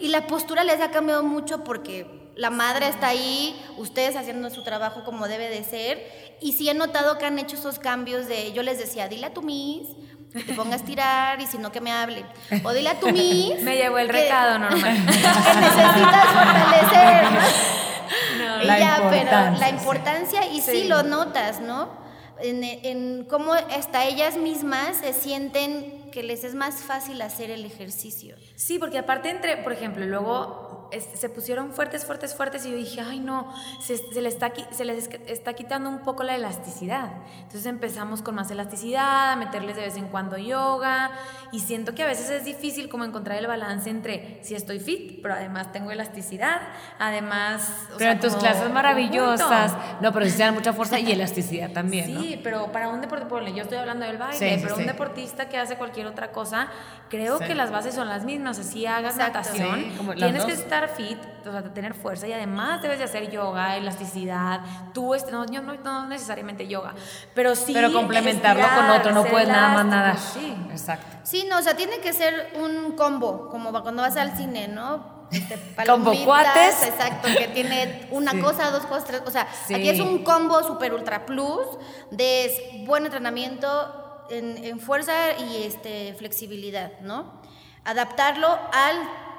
[0.00, 4.62] Y la postura les ha cambiado mucho porque la madre está ahí, ustedes haciendo su
[4.64, 6.34] trabajo como debe de ser.
[6.40, 9.34] Y sí he notado que han hecho esos cambios de, yo les decía, dile a
[9.34, 9.88] tu miss
[10.32, 12.24] que te ponga a estirar y si no que me hable.
[12.64, 13.60] O dile a tu miss.
[13.62, 14.76] Me llevó el que- recado, Norma.
[14.82, 17.24] que necesitas fortalecer.
[18.38, 18.62] ¿no?
[18.62, 20.70] Y La ya, pero importancia, la importancia, y sí.
[20.82, 20.88] Sí.
[20.88, 22.02] lo notas, ¿no?
[22.40, 27.64] En, en cómo hasta ellas mismas se sienten que les es más fácil hacer el
[27.64, 28.34] ejercicio.
[28.56, 32.76] Sí, porque aparte entre, por ejemplo, luego es- se pusieron fuertes, fuertes, fuertes y yo
[32.76, 37.10] dije, ay no, se, se le está, se les está quitando un poco la elasticidad.
[37.38, 41.10] Entonces empezamos con más elasticidad, a meterles de vez en cuando yoga
[41.52, 45.20] y siento que a veces es difícil como encontrar el balance entre si estoy fit,
[45.22, 46.60] pero además tengo elasticidad,
[46.98, 47.68] además...
[47.86, 49.74] o Pero sea, en tus clases maravillosas.
[50.00, 52.20] No, pero se dan mucha fuerza y elasticidad también, ¿no?
[52.22, 54.80] Sí, pero para un deporte, ponle, yo estoy hablando del baile, Sí, sí, pero sí.
[54.82, 56.68] un deportista que hace cualquier otra cosa,
[57.08, 57.44] creo Sí.
[57.44, 58.58] que las bases son las mismas.
[58.58, 59.38] Así hagas Exacto.
[59.38, 60.60] natación, Sí, como tienes que dos.
[60.74, 64.60] Estar fit, o sea, tener fuerza y además debes de hacer yoga, elasticidad.
[64.92, 66.94] Tú, este, no, yo no, no necesariamente yoga,
[67.34, 67.72] pero sí.
[67.72, 70.16] Pero complementarlo con otro, no puedes nada más nada.
[70.16, 70.56] Sí.
[70.70, 71.16] Exacto.
[71.22, 75.14] Sí, no, o sea, tiene que ser un combo, como cuando vas al cine, ¿no?
[75.30, 76.82] Este, Combo cuates.
[76.86, 78.40] Exacto, que tiene una Sí.
[78.40, 79.22] cosa, dos cosas, tres.
[79.26, 79.74] O sea, Sí.
[79.74, 81.66] aquí es un combo super ultra plus
[82.10, 87.40] de buen entrenamiento en, en fuerza y este, flexibilidad, ¿no?
[87.84, 88.96] Adaptarlo al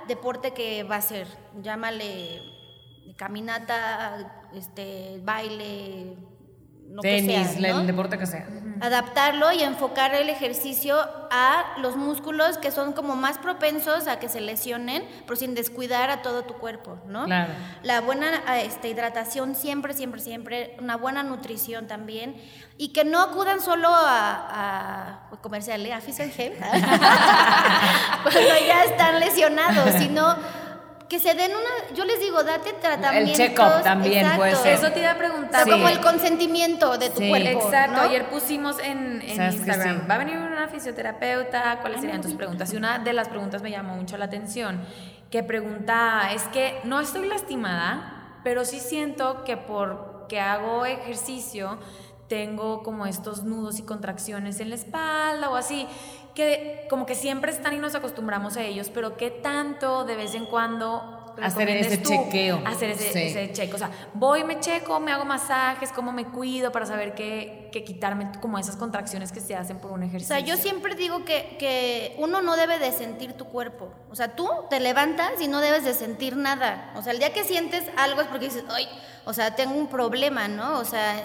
[0.07, 1.27] deporte que va a ser.
[1.61, 2.41] Llámale
[3.17, 6.17] caminata, este, baile,
[6.89, 7.81] lo que Tenis, sea, ¿no?
[7.81, 8.47] el deporte que sea.
[8.81, 10.97] Adaptarlo y enfocar el ejercicio
[11.31, 16.09] a los músculos que son como más propensos a que se lesionen, pero sin descuidar
[16.09, 17.25] a todo tu cuerpo, ¿no?
[17.25, 17.53] Claro.
[17.83, 22.35] La buena ah, este, hidratación siempre, siempre, siempre, una buena nutrición también,
[22.77, 25.93] y que no acudan solo a, a comercial, ¿eh?
[25.93, 26.05] a and
[28.23, 30.35] cuando ya están lesionados, sino
[31.09, 33.37] que se den una, yo les digo, date tratamientos.
[33.37, 34.73] check-up también puede ser.
[34.73, 35.63] Eso te iba a O preguntar.
[35.63, 35.93] sea, como Sí.
[35.93, 37.29] el consentimiento de tu Sí.
[37.29, 37.47] cuerpo.
[37.65, 38.01] Exacto, ¿no?
[38.01, 40.07] ayer pusimos en, en Instagram, sí.
[40.09, 42.73] va a venir una fisioterapeuta, ¿cuáles serían tus preguntas?
[42.73, 44.81] Y una de las preguntas me llamó mucho la atención,
[45.29, 51.77] que pregunta, es que no estoy lastimada, pero sí siento que porque hago ejercicio
[52.27, 55.87] tengo como estos nudos y contracciones en la espalda o así,
[56.35, 60.35] que como que siempre están y nos acostumbramos a ellos, pero ¿qué tanto de vez
[60.35, 62.61] en cuando Hacer ese tú chequeo.
[62.65, 63.19] Hacer ese, Sí.
[63.23, 63.75] ese checo.
[63.75, 67.83] O sea, voy, me checo, me hago masajes, cómo me cuido para saber qué, qué
[67.83, 70.33] quitarme como esas contracciones que se hacen por un O ejercicio.
[70.33, 73.91] sea, yo siempre digo que, que uno no debe de sentir tu cuerpo.
[74.09, 76.93] O sea, tú te levantas y no debes de sentir nada.
[76.95, 78.87] O sea, el día que sientes algo es porque dices, ay,
[79.25, 80.79] o sea, tengo un problema, ¿no?
[80.79, 81.15] O sea,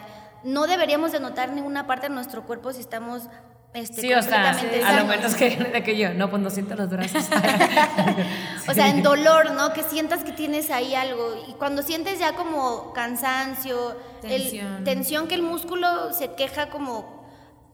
[0.43, 3.29] no deberíamos de notar ninguna parte de nuestro cuerpo si estamos
[3.75, 4.51] este, Sí, o sea,
[4.87, 7.25] a lo menos que, de que yo, no, pues no siento los brazos.
[8.69, 9.73] O sea, en dolor, ¿no?
[9.73, 11.35] Que sientas que tienes ahí algo.
[11.49, 14.85] Y cuando sientes ya como cansancio, el- Tensión.
[14.85, 17.25] tensión que el músculo se queja como,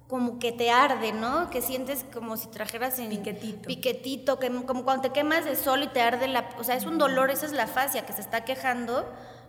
[0.09, 1.51] como que te arde, ¿no?
[1.51, 3.66] Que sientes como si trajeras en Piquetito.
[3.66, 6.49] piquetito, que, como cuando te quemas de sol y te arde la...
[6.59, 9.07] O sea, es un dolor, esa es la fascia que se está quejando.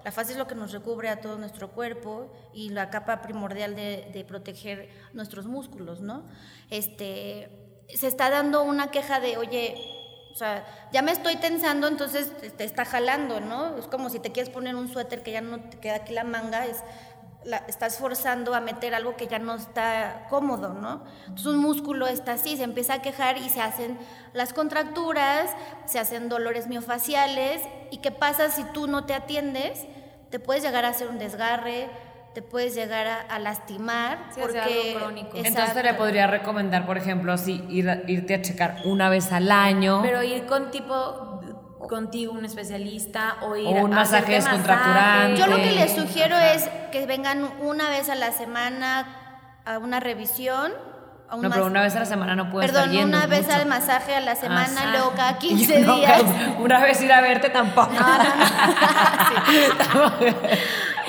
[0.08, 3.76] La fascia es lo que nos recubre a todo nuestro cuerpo y la capa primordial
[3.76, 6.24] de, de proteger nuestros músculos, ¿no?
[6.70, 9.76] Este, se está dando una queja de, oye,
[10.32, 13.78] o sea, ya me estoy tensando, entonces te está jalando, ¿no?
[13.78, 16.24] Es como si te quieres poner un suéter que ya no te queda aquí la
[16.24, 16.78] manga, es
[17.44, 21.04] la, estás forzando a meter algo que ya no está cómodo, ¿no?
[21.24, 24.00] Entonces un músculo está así, se empieza a quejar y se hacen
[24.32, 25.50] las contracturas,
[25.86, 27.62] se hacen dolores miofaciales.
[27.92, 29.86] ¿Y qué pasa si tú no te atiendes?
[30.30, 31.90] Te puedes llegar a hacer un desgarre,
[32.34, 34.30] te puedes llegar a, lastimar.
[34.40, 35.38] porque, crónico.
[35.38, 40.02] Entonces le podría recomendar, por ejemplo, así ir, irte a checar una vez al año.
[40.04, 41.42] Pero ir con tipo
[41.88, 45.40] contigo un especialista o ir o un a masaje descontracturante.
[45.40, 50.00] Yo lo que les sugiero es que vengan una vez a la semana a una
[50.00, 50.74] revisión.
[51.36, 53.56] No, pero una vez a la semana no puedes Perdón, estar yendo una vez mucho.
[53.60, 56.22] al masaje a la semana, Ah, luego cada 15 no, días.
[56.60, 57.92] Una vez ir a verte tampoco.
[57.92, 60.14] No, no, no.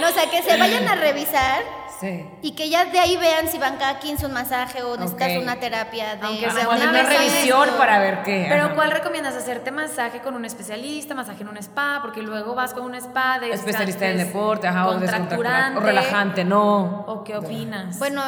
[0.01, 1.62] No, o sea, que se vayan a revisar
[2.01, 2.25] Sí.
[2.43, 5.57] y que ya de ahí vean si van cada 15 un masaje o necesitas una
[5.59, 8.47] terapia de Aunque sea una una revisión para ver qué.
[8.49, 8.75] Pero ajá.
[8.77, 9.35] ¿cuál recomiendas?
[9.35, 11.99] ¿Hacerte masaje con un especialista, masaje en un spa?
[12.01, 17.05] Porque luego vas con un spa de Especialista en deporte, ajá, o o relajante, no.
[17.09, 17.99] ¿O qué opinas?
[17.99, 18.23] Bueno,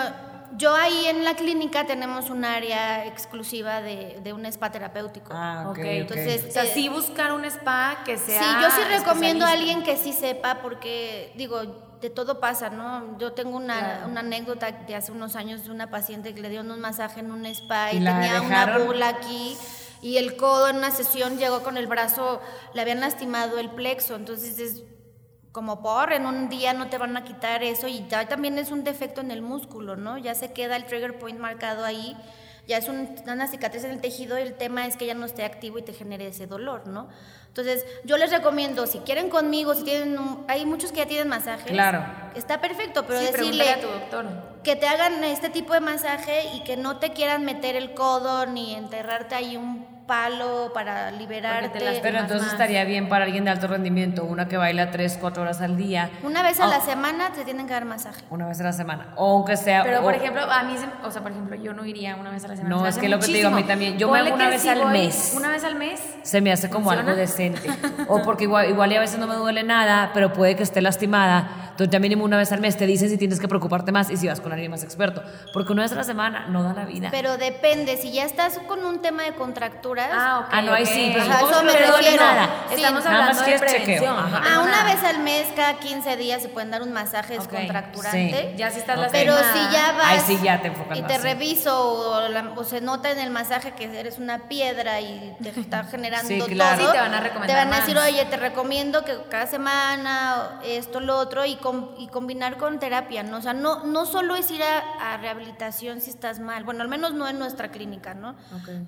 [0.60, 5.32] yo ahí en la clínica tenemos un área exclusiva de, de un spa terapéutico.
[5.34, 5.84] Ah, ok, Ok, ok.
[5.86, 9.50] entonces, o sea, eh, sí buscar un spa que sea Sí, yo sí recomiendo a
[9.52, 11.62] alguien que sí sepa porque, digo,
[12.00, 13.18] de todo pasa, ¿no?
[13.18, 14.08] Yo tengo una, Claro.
[14.08, 17.30] una anécdota de hace unos años de una paciente que le dieron un masaje en
[17.32, 18.76] un spa y, ¿Y la tenía dejaron?
[18.76, 19.56] una bula aquí
[20.02, 22.40] y el codo en una sesión llegó con el brazo,
[22.74, 24.82] le habían lastimado el plexo, entonces es
[25.52, 28.70] como por, en un día no te van a quitar eso y ya también es
[28.70, 30.16] un defecto en el músculo, ¿no?
[30.18, 32.16] Ya se queda el trigger point marcado ahí,
[32.68, 35.26] ya es un- una cicatriz en el tejido y el tema es que ya no
[35.26, 37.08] esté activo y te genere ese dolor, ¿no?
[37.48, 41.26] Entonces, yo les recomiendo, si quieren conmigo, si tienen, un- hay muchos que ya tienen
[41.26, 41.72] masajes.
[41.72, 42.04] Claro.
[42.36, 44.26] Está perfecto, pero Sí, decirle a tu doctor.
[44.62, 48.46] que te hagan este tipo de masaje y que no te quieran meter el codo
[48.46, 51.78] ni enterrarte ahí un palo para liberarte.
[52.02, 52.52] Pero entonces más.
[52.54, 56.10] estaría bien para alguien de alto rendimiento, una que baila 3, 4 horas al día.
[56.24, 58.24] Una vez a la Oh, semana te tienen que dar masaje.
[58.28, 59.12] Una vez a la semana.
[59.14, 59.84] O aunque sea.
[59.84, 62.44] Pero, por o- ejemplo, a mí, o sea, por ejemplo, yo no iría una vez
[62.44, 62.74] a la semana.
[62.74, 63.68] No, es que lo que te digo, a mí muchísimo.
[63.72, 63.98] también.
[63.98, 65.32] Yo me hago una vez si al voy mes.
[65.36, 66.00] Una vez al mes.
[66.24, 67.10] se me hace como ¿Funciona?
[67.10, 67.70] algo decente.
[68.08, 70.80] O porque igual, igual y a veces no me duele nada, pero puede que esté
[70.80, 71.68] lastimada.
[71.70, 74.16] Entonces ya mínimo una vez al mes te dicen si tienes que preocuparte más y
[74.16, 75.22] si vas con alguien más experto.
[75.52, 77.08] Porque una vez a la semana no da la vida.
[77.10, 79.32] Pero depende, si ya estás con un tema de
[80.12, 80.46] Ah, ok.
[80.52, 82.24] Ah, no, ahí sí, pero Ajá, eso me refiero.
[82.24, 82.48] nada.
[82.68, 84.16] Sí, Estamos nada más hablando de prevención.
[84.18, 84.28] Ajá.
[84.30, 84.84] no a tengo una nada.
[84.94, 88.48] vez al mes, cada 15 días se pueden dar un masaje descontracturante.
[88.52, 88.56] sí.
[88.56, 89.06] Ya si estás Ok.
[89.12, 91.80] Pero si ya vas Ahí sí ya te enfocas y te reviso
[92.16, 95.84] o, la- o se nota en el masaje que eres una piedra y te está
[95.84, 96.80] generando Sí, todo, claro.
[96.86, 98.08] Sí, te van a recomendar te van a decir, más.
[98.08, 103.22] oye, te recomiendo que cada semana esto, lo otro y, com- y combinar con terapia,
[103.22, 103.38] ¿no?
[103.38, 106.88] O sea, no, no solo es ir a, a rehabilitación si estás mal, bueno, al
[106.88, 108.34] menos no en nuestra clínica, ¿no?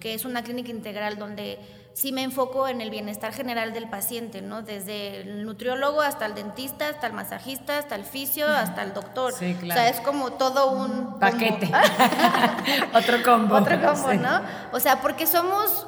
[0.00, 1.58] Que es una clínica integral donde
[1.94, 4.62] sí me enfoco en el bienestar general del paciente, ¿no?
[4.62, 9.32] Desde el nutriólogo hasta el dentista, hasta el masajista, hasta el fisio, hasta el doctor.
[9.34, 9.80] Sí, claro.
[9.80, 11.18] O sea, es como todo un combo.
[11.20, 11.70] Paquete.
[12.94, 13.56] Otro combo.
[13.56, 14.18] Otro combo, Sí.
[14.18, 14.40] ¿no?
[14.72, 15.86] O sea, porque somos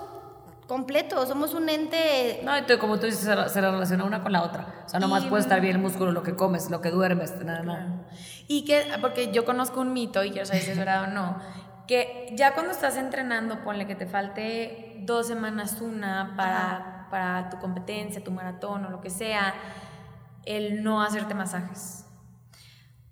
[0.67, 4.33] completos, somos un ente No, y tú, como tú dices, se, se relaciona una con
[4.33, 4.67] la otra.
[4.87, 7.35] O sea, nomás Y- puede estar bien el músculo, lo que comes, lo que duermes,
[7.45, 7.87] nada, nada.
[8.47, 11.39] Y que, porque yo conozco un mito, y quiero saber si es verdad o no,
[11.87, 17.59] que ya cuando estás entrenando, ponle que te falte dos semanas una para, para tu
[17.59, 19.55] competencia, tu maratón o lo que sea,
[20.45, 22.07] el no hacerte masajes.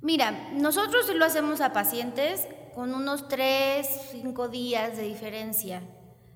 [0.00, 5.82] Mira, nosotros lo hacemos a pacientes con unos 3, 5 días de diferencia.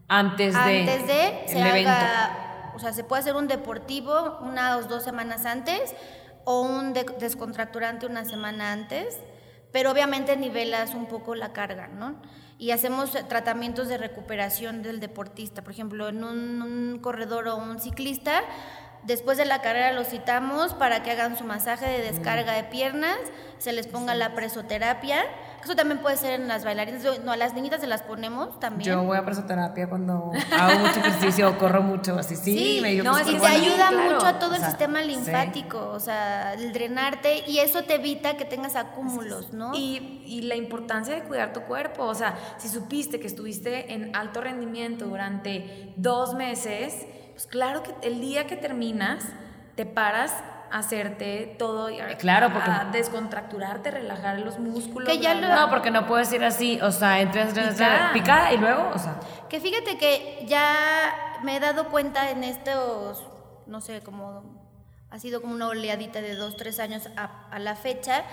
[0.09, 0.61] Antes de.
[0.61, 1.91] Antes de el se evento.
[1.91, 5.95] haga, o sea, se puede hacer un deportivo unas dos semanas antes
[6.45, 9.19] o un de- descontracturante una semana antes,
[9.73, 12.23] pero obviamente nivelas un poco la carga, ¿no?
[12.59, 17.79] Y hacemos tratamientos de recuperación del deportista, por ejemplo, en un, un corredor o un
[17.79, 18.43] ciclista,
[19.07, 23.17] después de la carrera los citamos para que hagan su masaje de descarga de piernas,
[23.59, 25.23] se les ponga la presoterapia,
[25.65, 28.89] eso también puede ser en las bailarinas, no, a las niñitas se las ponemos también.
[28.91, 32.95] Yo voy a presoterapia cuando hago mucho ejercicio o corro mucho, así sí, Sí, me
[32.97, 34.15] no, y es te que ayuda claro.
[34.15, 35.07] mucho a todo el O sea, sistema sí.
[35.09, 39.75] linfático, o sea, el drenarte y eso te evita que tengas acúmulos, ¿no?
[39.75, 44.15] Y, y la importancia de cuidar tu cuerpo, o sea, si supiste que estuviste en
[44.15, 49.23] alto rendimiento durante dos meses, pues claro que el día que terminas,
[49.75, 50.33] te paras
[50.71, 55.07] a hacerte todo, y a- Claro, porque- a descontracturarte, relajar los músculos.
[55.07, 55.61] Que ya bla, lo- bla.
[55.67, 58.13] No, porque no puedes ir así, o sea, entras, entras, entras, Picada.
[58.15, 59.21] picada y luego, o sea,
[59.51, 63.23] Que fíjate que ya me he dado cuenta en estos,
[63.67, 64.43] no sé, como
[65.11, 68.25] ha sido como una oleadita de dos, tres años a, a la fecha,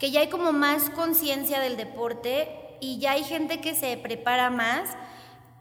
[0.00, 4.50] que ya hay como más conciencia del deporte y ya hay gente que se prepara
[4.50, 4.90] más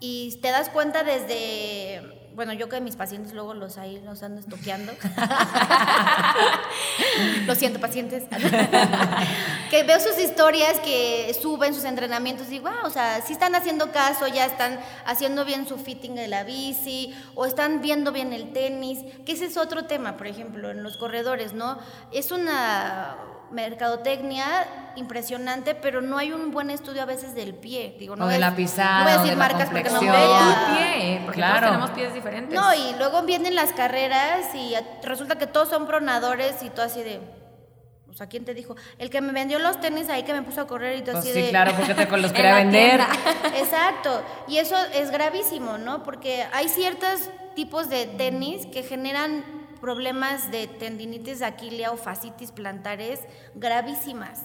[0.01, 4.39] y te das cuenta desde bueno, yo que mis pacientes luego los ahí los ando
[4.39, 4.93] estoqueando.
[7.45, 8.23] Lo siento, pacientes.
[9.69, 13.55] que veo sus historias que suben sus entrenamientos y digo, wow, o sea, si están
[13.55, 18.31] haciendo caso, ya están haciendo bien su fitting de la bici o están viendo bien
[18.31, 21.77] el tenis, que ese es otro tema, por ejemplo, en los corredores, ¿no?
[22.13, 23.17] Es una
[23.51, 27.95] mercadotecnia impresionante, pero no hay un buen estudio a veces del pie.
[27.99, 28.99] Digo, no o de la pisada.
[28.99, 30.75] No voy a decir de marcas porque no vea.
[30.77, 31.53] Pie, porque Claro.
[31.59, 32.59] todos tenemos pies diferentes.
[32.59, 34.73] No, y luego vienen las carreras y
[35.03, 37.19] resulta que todos son pronadores y todo así de.
[38.09, 38.75] O sea, ¿quién te dijo?
[38.97, 41.25] El que me vendió los tenis ahí que me puso a correr y todo Pues
[41.25, 41.49] así sí, de.
[41.49, 42.99] claro, porque te los quería vender.
[43.55, 44.21] Exacto.
[44.47, 46.03] Y eso es gravísimo, ¿no?
[46.03, 49.43] Porque hay ciertos tipos de tenis que generan
[49.80, 53.21] problemas de tendinitis de Aquilia o fascitis plantares
[53.55, 54.43] gravísimas.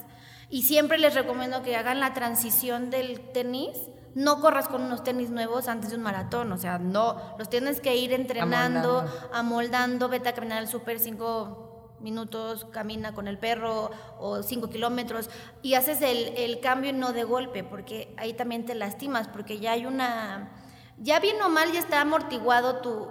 [0.48, 3.76] Y siempre les recomiendo que hagan la transición del tenis.
[4.14, 7.80] No corras con unos tenis nuevos antes de un maratón, o sea, no, los tienes
[7.80, 9.30] que ir entrenando, Amoldando.
[9.32, 15.30] amoldando, vete a caminar al súper cinco minutos, camina con el perro o cinco kilómetros
[15.62, 19.72] y haces el, el cambio no de golpe, porque ahí también te lastimas, porque ya
[19.72, 20.52] hay una,
[20.98, 23.08] ya bien o mal ya está amortiguado tu,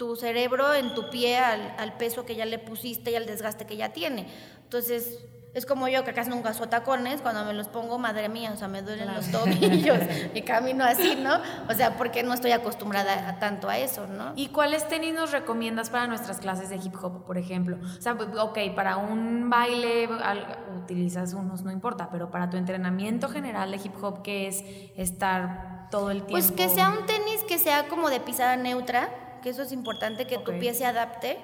[0.00, 3.66] tu cerebro en tu pie al, al peso que ya le pusiste y al desgaste
[3.66, 4.26] que ya tiene.
[4.62, 5.18] Entonces,
[5.52, 8.56] es como yo que casi nunca uso tacones, cuando me los pongo, madre mía, o
[8.56, 9.98] sea, me duelen los tobillos
[10.34, 11.34] y camino así, ¿no?
[11.68, 14.32] O sea, porque no estoy acostumbrada a, tanto a eso, ¿no?
[14.36, 17.76] ¿Y cuáles tenis nos recomiendas para nuestras clases de hip hop, por ejemplo?
[17.98, 20.08] O sea, ok, para un baile
[20.82, 24.64] utilizas unos, no importa, pero para tu entrenamiento general de hip hop, ¿qué es
[24.96, 26.32] estar todo el tiempo?
[26.32, 30.26] Pues que sea un tenis que sea como de pisada neutra, que eso es importante,
[30.26, 30.58] que tu Ok.
[30.60, 31.38] pie se adapte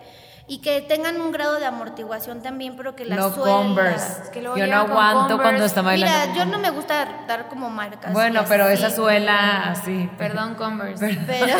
[0.48, 3.56] y que tengan un grado de amortiguación también, pero que la No suela...
[3.56, 4.22] Converse.
[4.22, 5.42] Es que Yo no aguanto Converse.
[5.42, 6.16] cuando está bailando.
[6.30, 8.12] Mira, yo no me gusta dar como marcas.
[8.12, 10.08] Bueno, pero así, esa suela así.
[10.16, 11.18] Perdón, Converse.
[11.26, 11.46] Pero,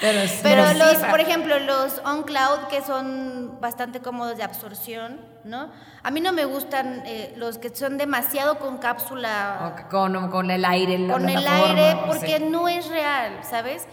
[0.00, 0.40] Pero, sí.
[0.42, 5.20] pero sí, los, para- por ejemplo, los on cloud que son bastante cómodos de absorción,
[5.44, 5.70] ¿no?
[6.02, 10.50] A mí no me gustan eh, los que son demasiado con cápsula O con, con
[10.50, 12.44] el aire, la con el aire porque sí.
[12.50, 13.86] no es real, ¿sabes?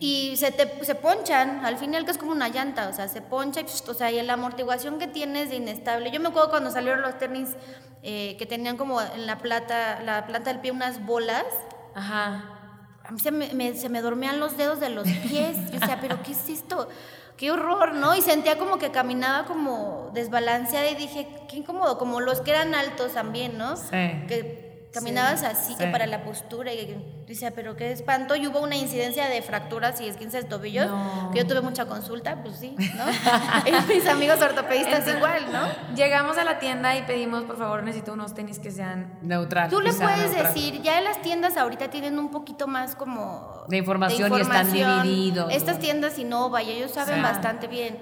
[0.00, 3.20] Y se, te, se ponchan, al final que es como una llanta, o sea, se
[3.22, 6.10] poncha y, o sea, y la amortiguación que tienes de inestable.
[6.10, 7.50] Yo me acuerdo cuando salieron los tenis
[8.02, 11.44] eh, que tenían como en la plata, la planta del pie unas bolas,
[11.94, 12.44] Ajá.
[13.04, 15.56] a mí se me, me- se me dormían los dedos de los pies.
[15.72, 16.88] Yo decía, pero ¿qué es esto?
[17.36, 18.14] Qué horror, ¿no?
[18.14, 22.74] Y sentía como que caminaba como desbalanceada y dije, qué incómodo, como los que eran
[22.76, 23.76] altos también, ¿no?
[23.76, 23.90] Sí.
[24.28, 24.63] Que
[24.94, 28.36] caminabas así, que para la postura y decía, pero qué espanto.
[28.36, 31.30] Y hubo una incidencia de fracturas y esguinces de tobillos, No.
[31.32, 33.04] que yo tuve mucha consulta, pues sí, ¿no?
[33.66, 35.94] y mis amigos ortopedistas Entonces, igual, ¿no?
[35.96, 39.68] Llegamos a la tienda y pedimos, por favor, necesito unos tenis que sean Neutral.
[39.68, 40.54] Tú le puedes neutral.
[40.54, 43.64] decir, ya las tiendas ahorita tienen un poquito más como...
[43.68, 45.80] De información y están divididos, Estas ¿no?
[45.82, 47.20] tiendas Innova y ellos saben Sí.
[47.20, 47.98] bastante bien.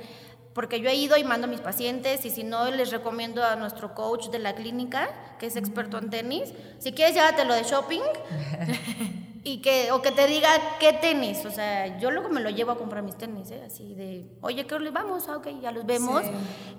[0.55, 3.57] Porque yo he ido y mando a mis pacientes y si no les recomiendo a
[3.57, 6.53] nuestro coach de la clínica, que es experto en tenis.
[6.78, 8.03] Si quieres llévatelo de shopping
[9.44, 12.70] y que o que te diga qué tenis, o sea, yo luego me lo llevo
[12.72, 13.62] a comprar mis tenis, ¿eh?
[13.66, 15.28] así de, "Oye, ¿qué les vamos?
[15.28, 16.30] Ah, ok, ya los vemos." Sí.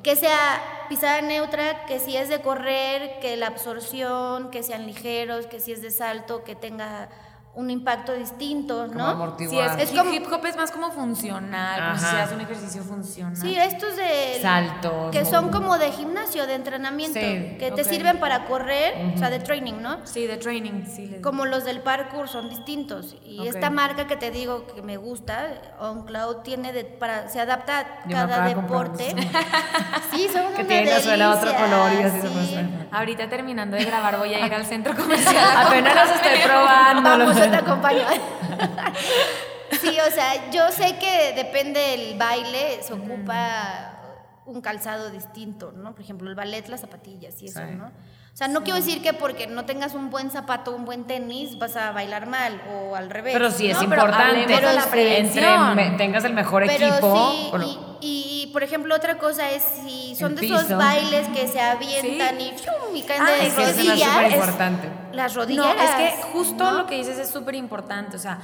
[0.04, 5.48] Que sea pisada neutra, que si es de correr, que la absorción, que sean ligeros,
[5.48, 7.10] que si es de salto, que tenga
[7.56, 9.08] un impacto distinto, Como ¿no?
[9.10, 9.70] amortiguar.
[9.76, 12.24] Sí, es, Es hip- como- hip hop es más como funcional, como si Ajá.
[12.24, 13.36] haces un ejercicio funcional.
[13.38, 17.88] Sí, estos de Saltos, que son como de gimnasio, de entrenamiento, Sí, que te ok.
[17.88, 19.98] sirven para correr, o sea, de training, ¿no?
[20.04, 21.06] Sí, de training, sí.
[21.06, 23.46] les- Como los del parkour son distintos y Ok.
[23.54, 25.48] esta marca que te digo que me gusta,
[25.80, 29.14] OnCloud tiene de, para se adapta a Yo cada deporte.
[30.12, 32.34] sí, son Que una tiene la suela de otro delicia, color y así se sí.
[32.34, 32.68] muestra.
[32.92, 35.46] Ahorita terminando de grabar voy a ir al centro comercial.
[35.68, 37.02] Apenas los estoy probando.
[37.10, 38.02] Vamos, yo te acompaño.
[39.82, 44.00] sí, o sea, yo sé que depende del baile, se ocupa
[44.46, 45.94] un calzado distinto, ¿no?
[45.94, 47.76] Por ejemplo, el ballet, las zapatillas y eso, Sí.
[47.76, 47.86] ¿no?
[47.88, 51.60] O sea, no quiero decir que porque no tengas un buen zapato, un buen tenis,
[51.60, 53.32] vas a bailar mal o al revés.
[53.32, 53.88] Pero sí es ¿no?
[53.88, 54.42] pero importante.
[54.42, 55.76] hablemos de la Entre prevención.
[55.76, 57.32] me- tengas el mejor Pero equipo.
[57.32, 60.78] sí, con- y, y, por ejemplo, otra cosa es si son El de esos piso.
[60.78, 62.44] bailes que se avientan Sí.
[62.56, 62.96] y, ¡fium!
[62.96, 64.24] y caen Ah, de rodillas.
[64.26, 64.90] es- importante.
[65.14, 65.76] Las No, rodillas.
[65.78, 66.80] es que justo ¿no?
[66.80, 68.16] lo que dices es súper importante.
[68.18, 68.40] O sea,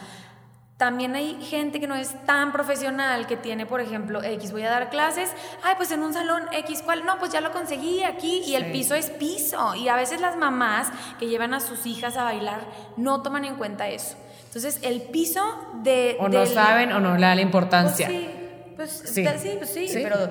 [0.78, 4.70] también hay gente que no es tan profesional, que tiene, por ejemplo, X, voy a
[4.70, 5.30] dar clases,
[5.62, 7.06] ay, pues en un salón X, ¿cuál?
[7.06, 9.76] No, pues ya lo conseguí aquí y el piso es piso.
[9.76, 10.88] Y a veces las mamás
[11.20, 12.62] que llevan a sus hijas a bailar
[12.96, 14.16] no toman en cuenta eso.
[14.46, 15.44] Entonces, el piso
[15.84, 16.16] de...
[16.20, 18.08] O no saben o no le da la importancia.
[18.08, 18.76] Pues sí.
[18.78, 19.28] Pues Sí.
[19.28, 20.00] sí, sí, pues sí, Sí.
[20.02, 20.30] pero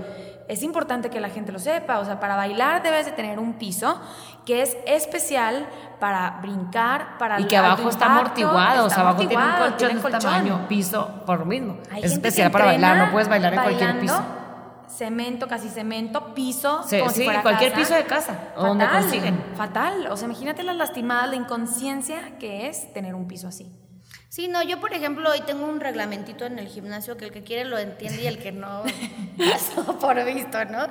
[0.49, 1.99] es importante que la gente lo sepa.
[2.01, 4.01] O sea, para bailar debes de tener un piso
[4.45, 5.69] que es especial
[6.01, 10.01] para brincar, para Y que abajo está amortiguado, o sea, abajo tiene un colchón de
[10.01, 11.77] tiene tamaño, piso, por lo mismo.
[11.91, 14.23] Hay es especial para bailar, no puedes bailar en cualquier piso.
[14.89, 16.83] Cemento, casi cemento, piso.
[16.85, 17.83] Sí, como si sí, fuera cualquier casa.
[17.83, 19.45] piso de casa, o donde Fatal, consiguen.
[19.55, 20.07] Fatal.
[20.11, 23.71] O sea, imagínate las lastimadas, la inconsciencia que es tener un piso así.
[24.31, 27.43] Sí, no, yo por ejemplo hoy tengo un reglamentito en el gimnasio que el que
[27.43, 28.83] quiere lo entiende y el que no
[29.39, 30.87] pasó por visto, ¿no?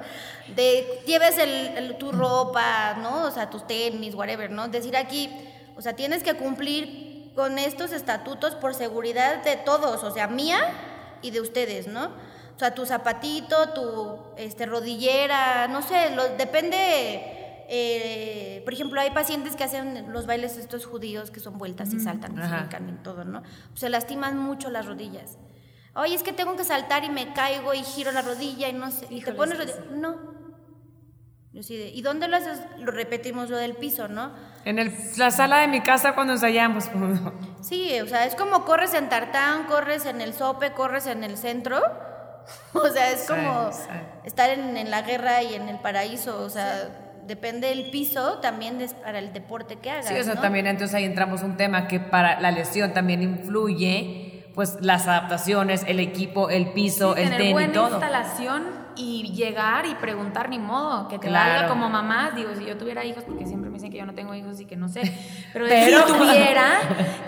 [0.55, 3.25] De lleves el, el- tu ropa, ¿no?
[3.25, 4.67] O sea, tus tenis, whatever, ¿no?
[4.69, 5.29] Decir aquí,
[5.75, 10.59] o sea, tienes que cumplir con estos estatutos por seguridad de todos, o sea, mía
[11.21, 12.05] y de ustedes, ¿no?
[12.55, 17.36] O sea, tu zapatito, tu este, rodillera, no sé, lo, depende
[17.69, 21.99] eh, por ejemplo, hay pacientes que hacen los bailes estos judíos que son vueltas y
[21.99, 23.43] saltan, y se brincan y todo, ¿no?
[23.75, 25.37] Se lastiman mucho las rodillas.
[25.95, 28.91] Oye, es que tengo que saltar y me caigo y giro la rodilla y no
[28.91, 29.07] sé.
[29.09, 29.77] Y te pones rodilla.
[29.91, 30.37] No.
[31.53, 32.59] ¿Y dónde lo haces?
[32.77, 34.31] Lo repetimos lo del piso, ¿no?
[34.63, 36.85] En el- la sala de mi casa cuando ensayamos.
[37.61, 41.37] Sí, o sea, es como corres en tartán, corres en el sope, corres en el
[41.37, 41.81] centro.
[42.73, 43.81] O sea, es como sí.
[44.23, 46.39] estar en, en la guerra y en el paraíso.
[46.43, 50.07] O sea, depende del piso también es para el deporte que hagas.
[50.07, 50.41] Sí, o sea, ¿no?
[50.41, 55.83] también entonces ahí entramos un tema que para la lesión también influye, pues las adaptaciones,
[55.87, 57.89] el equipo, el piso, Sí, el tenis, buena todo.
[57.91, 61.51] instalación y llegar y preguntar ni modo, que te Claro.
[61.53, 64.15] valga como mamá, digo, si yo tuviera hijos, porque siempre me dicen que yo no
[64.15, 65.01] tengo hijos y que no sé,
[65.53, 66.79] pero, Pero- si tuviera,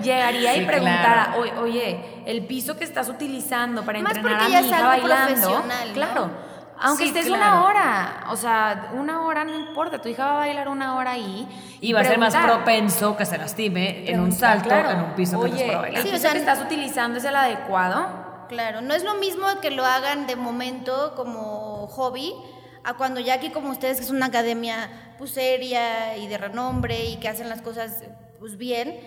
[0.02, 1.62] llegaría Sí, y preguntara, claro.
[1.62, 5.26] "Oye, el piso que estás utilizando para Más entrenar a porque mi hija algo bailando,
[5.36, 5.94] profesional, ¿no?
[5.94, 6.32] claro,
[6.82, 7.42] aunque Sí, estés claro.
[7.44, 11.12] una hora, o sea, una hora no importa, tu hija va a bailar una hora
[11.12, 11.48] ahí
[11.82, 14.92] Y va a ser más propenso que se lastime en un salto, claro.
[14.92, 16.02] en un piso que no es Oye, para.
[16.02, 18.46] Sí, o sea, que estás utilizando es el adecuado.
[18.50, 22.34] Claro, no es lo mismo que lo hagan de momento como hobby
[22.84, 27.06] a cuando ya aquí como ustedes que es una academia pues seria y de renombre
[27.06, 28.04] y que hacen las cosas
[28.40, 29.00] pues bien,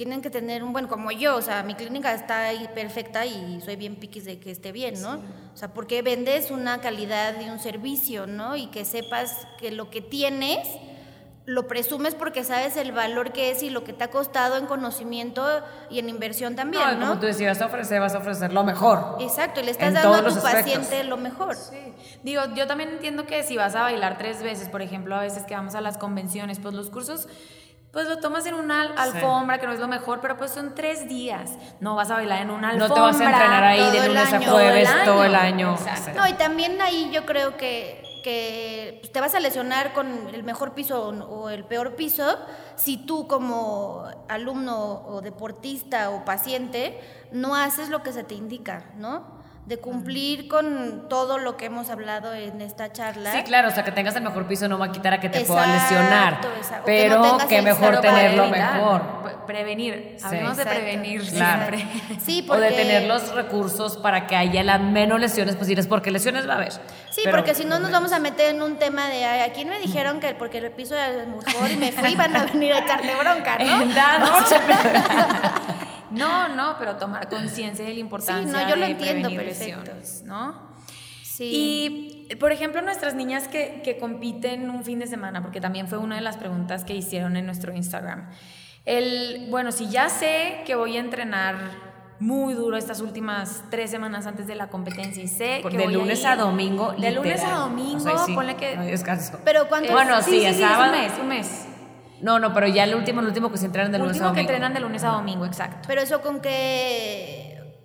[0.00, 3.60] tienen que tener un buen como yo, o sea, mi clínica está ahí perfecta y
[3.60, 5.20] soy bien piquis de que esté bien, ¿no?
[5.52, 8.56] O sea, porque vendes una calidad y un servicio, ¿no?
[8.56, 10.66] Y que sepas que lo que tienes
[11.44, 14.64] lo presumes porque sabes el valor que es y lo que te ha costado en
[14.64, 15.44] conocimiento
[15.90, 17.06] y en inversión también, No, ¿no?
[17.08, 19.16] como tú decías, vas a ofrecer, vas a ofrecer lo mejor.
[19.20, 21.56] Exacto, y le estás En dando a tu paciente lo mejor.
[21.56, 21.76] Sí.
[22.22, 25.42] Digo, yo también entiendo que si vas a bailar tres veces, por ejemplo, a veces
[25.42, 27.28] que vamos a las convenciones, pues los cursos,
[27.92, 30.74] pues lo tomas en una al- alfombra, que no es lo mejor, pero pues son
[30.74, 31.50] tres días.
[31.80, 32.88] No vas a bailar en una alfombra.
[32.88, 35.04] No te vas a entrenar ahí todo de el lunes a año, jueves todo el
[35.06, 35.72] todo el año.
[35.72, 36.20] Exacto.
[36.20, 40.42] No, y también ahí yo creo que, que pues, te vas a lesionar con el
[40.44, 42.38] mejor piso o el peor piso
[42.76, 47.00] si tú como alumno o deportista o paciente
[47.32, 49.39] no haces lo que se te indica, ¿no?
[49.70, 53.30] De cumplir con todo lo que hemos hablado en esta charla.
[53.30, 55.28] Sí, claro, o sea, que tengas el mejor piso no va a quitar a que
[55.28, 56.40] te pueda lesionar.
[56.58, 59.02] exacto, o que no Pero que mejor tenerlo evitar, mejor.
[59.22, 60.16] pre- Prevenir.
[60.18, 60.24] Sí.
[60.26, 61.76] Hablemos de prevenir Claro.
[61.76, 62.18] siempre.
[62.20, 66.10] Sí, O de porque- tener los recursos para que haya las menos lesiones posibles, porque
[66.10, 66.72] lesiones va a haber.
[67.10, 69.52] Sí, Pero- porque si no nos vamos a meter en un tema de, ay, ¿a
[69.52, 72.72] quién me dijeron que porque el piso era mejor y me fui, van a venir
[72.72, 73.84] a echarle bronca, ¿no?
[76.10, 79.80] No, no, pero tomar conciencia de la importancia no, yo lo de entiendo prevenir perfecto.
[79.84, 80.70] lesiones, ¿no?
[81.22, 82.26] Sí.
[82.30, 85.98] Y, por ejemplo, nuestras niñas que, que compiten un fin de semana, porque también fue
[85.98, 88.28] una de las preguntas que hicieron en nuestro Instagram.
[88.84, 91.56] El, bueno, si ya sé que voy a entrenar
[92.20, 95.84] muy duro estas últimas tres semanas antes de la competencia y sé Por- que de
[95.84, 96.92] voy a lunes ir- a domingo.
[96.92, 98.76] De lunes a domingo, O sea, sí, ponle que...
[98.76, 99.38] No hay descanso.
[99.44, 99.90] Pero ¿cuántos?
[99.92, 100.92] Bueno, sí, sí, el sí, es sábado.
[100.92, 101.66] un mes, un mes.
[102.20, 104.28] No, no, pero ya el último, el último que se entrenan de lunes a Último
[104.34, 104.50] que domingo.
[104.52, 105.78] entrenan de lunes a domingo, exacto.
[105.88, 107.39] Pero eso con qué,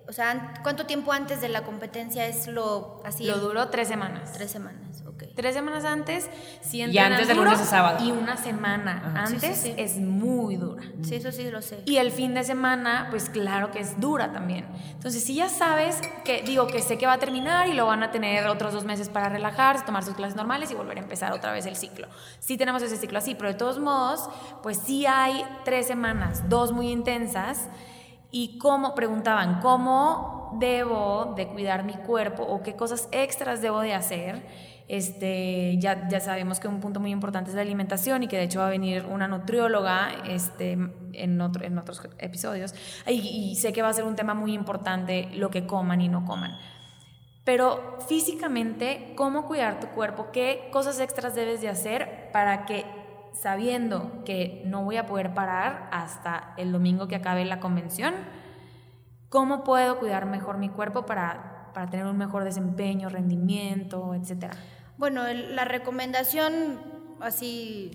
[0.08, 3.24] o sea, ¿cuánto tiempo antes de la competencia es lo así?
[3.24, 4.32] Lo duró tres semanas.
[4.32, 5.24] Tres semanas, ok.
[5.34, 6.30] Tres semanas antes,
[6.60, 8.04] sí Y antes de lunes a sábado.
[8.04, 9.26] Y una semana Ajá.
[9.26, 9.74] Sí, sí, antes sí.
[9.76, 10.84] es muy dura.
[11.02, 11.82] Sí, eso sí lo sé.
[11.86, 14.66] Y el fin de semana, pues claro que es dura también.
[14.92, 18.04] Entonces, si ya sabes que, digo, que sé que va a terminar y lo van
[18.04, 21.32] a tener otros dos meses para relajarse, tomar sus clases normales y volver a empezar
[21.32, 22.06] otra vez el ciclo.
[22.38, 24.28] Sí tenemos ese ciclo así, pero de todos modos,
[24.62, 27.68] pues sí hay tres semanas, dos muy intensas.
[28.38, 33.94] Y cómo, preguntaban, ¿cómo debo de cuidar mi cuerpo o qué cosas extras debo de
[33.94, 34.42] hacer?
[34.88, 38.42] Este, ya, ya sabemos que un punto muy importante es la alimentación y que de
[38.42, 40.76] hecho va a venir una nutrióloga este,
[41.14, 42.74] en, otro, en otros episodios.
[43.06, 46.08] Y, y sé que va a ser un tema muy importante lo que coman y
[46.08, 46.58] no coman.
[47.42, 50.26] Pero físicamente, ¿cómo cuidar tu cuerpo?
[50.30, 52.84] ¿Qué cosas extras debes de hacer para que,
[53.40, 58.14] sabiendo que no voy a poder parar hasta el domingo que acabe la convención,
[59.28, 64.54] cómo puedo cuidar mejor mi cuerpo para para tener un mejor desempeño, rendimiento, etcétera?
[64.96, 66.80] Bueno, la recomendación
[67.20, 67.90] así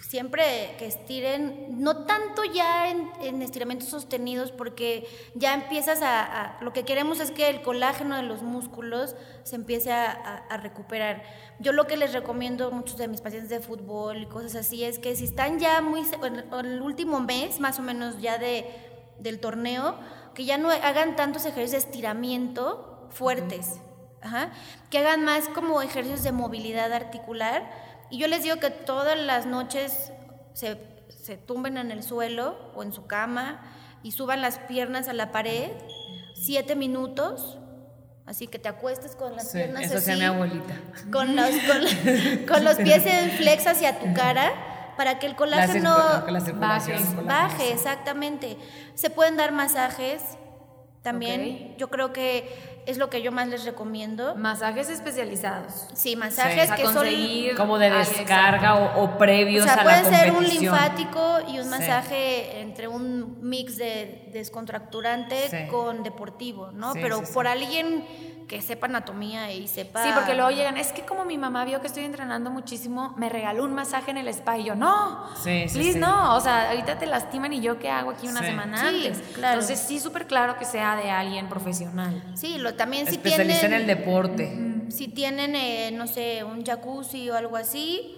[0.00, 6.62] siempre que estiren, no tanto ya en, en estiramientos sostenidos, porque ya empiezas a, a-
[6.62, 10.56] Lo que queremos es que el colágeno de los músculos se empiece a, a- a
[10.58, 11.22] recuperar.
[11.58, 14.84] Yo lo que les recomiendo a muchos de mis pacientes de fútbol y cosas así
[14.84, 16.00] es que si están ya muy...
[16.22, 18.64] En en el último mes, más o menos ya de,
[19.18, 19.96] del torneo,
[20.34, 23.80] que ya no hagan tantos ejercicios de estiramiento fuertes.
[24.20, 24.50] Ajá.
[24.90, 27.87] Que hagan más como ejercicios de movilidad articular.
[28.10, 30.12] Y yo les digo que todas las noches
[30.54, 33.60] se, se tumben en el suelo o en su cama
[34.02, 35.70] y suban las piernas a la pared,
[36.34, 37.58] siete minutos.
[38.26, 40.74] Así que te acuestes con las Sí, piernas eso así, mi abuelita.
[41.10, 44.52] Con los, con, con los pies en flex hacia tu cara
[44.98, 45.96] para que el colágeno
[46.56, 46.92] baje.
[47.24, 48.58] baje, exactamente.
[48.94, 50.22] Se pueden dar masajes
[51.02, 51.76] también.
[51.78, 54.34] Yo creo que es lo que yo más les recomiendo.
[54.34, 55.86] Masajes especializados.
[55.94, 57.06] Sí, masajes que son
[57.56, 60.74] Como de descarga o, o o previos sea, a la pueden ser un competición.
[60.74, 61.70] linfático y un Sí.
[61.70, 65.68] masaje entre un mix de descontracturante Sí.
[65.70, 66.92] con deportivo, ¿no?
[66.94, 67.32] Sí, Pero sí, sí.
[67.32, 68.04] por alguien
[68.48, 71.82] que sepa anatomía y sepa Sí, porque luego llegan, es que como mi mamá vio
[71.82, 75.68] que estoy entrenando muchísimo, me regaló un masaje en el spa y yo, no, Sí,
[75.68, 75.98] sí, please sí.
[75.98, 78.46] no, o sea, ahorita te lastiman y yo qué hago aquí una Sí.
[78.46, 79.22] semana Sí, antes.
[79.34, 79.52] claro.
[79.60, 82.22] Entonces sí, súper claro que sea de alguien profesional.
[82.34, 84.58] Sí, lo también si tienen en el deporte.
[84.90, 88.14] Si tienen, eh, no sé, un jacuzzi o algo así,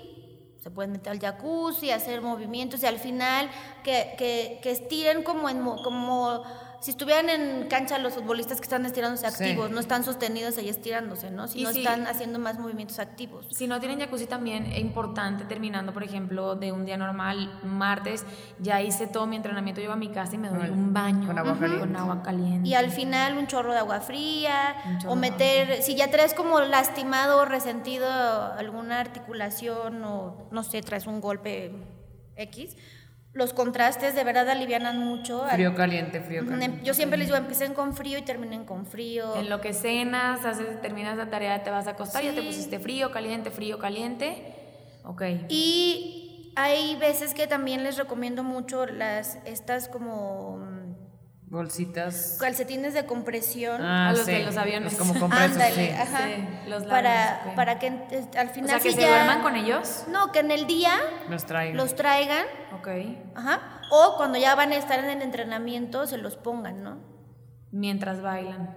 [0.62, 3.50] se pueden meter al jacuzzi, hacer movimientos y al final
[3.82, 6.42] que, que, que estiren como, en, mo- como
[6.80, 9.44] si estuvieran en cancha los futbolistas que están estirándose Sí.
[9.44, 11.44] activos, no están sostenidos ahí estirándose, ¿no?
[11.44, 13.46] Y Sino si- están haciendo más movimientos activos.
[13.50, 18.24] Si no tienen jacuzzi también es importante terminando, por ejemplo, de un día normal, martes,
[18.58, 21.38] ya hice todo mi entrenamiento, llego a mi casa y me doy un baño con
[21.38, 21.78] agua caliente.
[21.86, 22.68] con agua caliente.
[22.68, 24.74] Y al final un chorro de agua fría,
[25.06, 31.06] o meter, si ya traes como lastimado o resentido alguna articulación o no sé, traes
[31.06, 31.72] un golpe
[32.36, 32.76] X,
[33.32, 35.44] los contrastes de verdad alivianan mucho.
[35.52, 36.80] Frío caliente, frío caliente.
[36.84, 39.36] Yo siempre les digo, empiecen con frío y terminen con frío.
[39.36, 42.46] En lo que cenas, haces, terminas la tarea, te vas a acostar, ya te Sí.
[42.46, 44.54] pusiste frío, caliente, frío, caliente.
[45.04, 45.22] Ok.
[45.48, 50.58] Y hay veces que también les recomiendo mucho las estas como
[51.50, 52.36] Bolsitas.
[52.40, 53.82] calcetines de compresión.
[53.82, 54.94] Ah, A los sí, de los aviones.
[54.94, 55.90] Como compresos, Ándale, sí.
[55.90, 56.18] ajá.
[56.26, 59.56] Sí, los para, para que al O final sea, que si se ya- duerman con
[59.56, 60.04] ellos.
[60.08, 60.92] No, que en el día
[61.28, 61.76] Los traigo.
[61.76, 62.44] los traigan,
[62.78, 62.88] Ok.
[63.34, 66.98] ajá, o cuando ya van a estar en el entrenamiento se los pongan, ¿no?
[67.72, 68.74] Mientras bailan.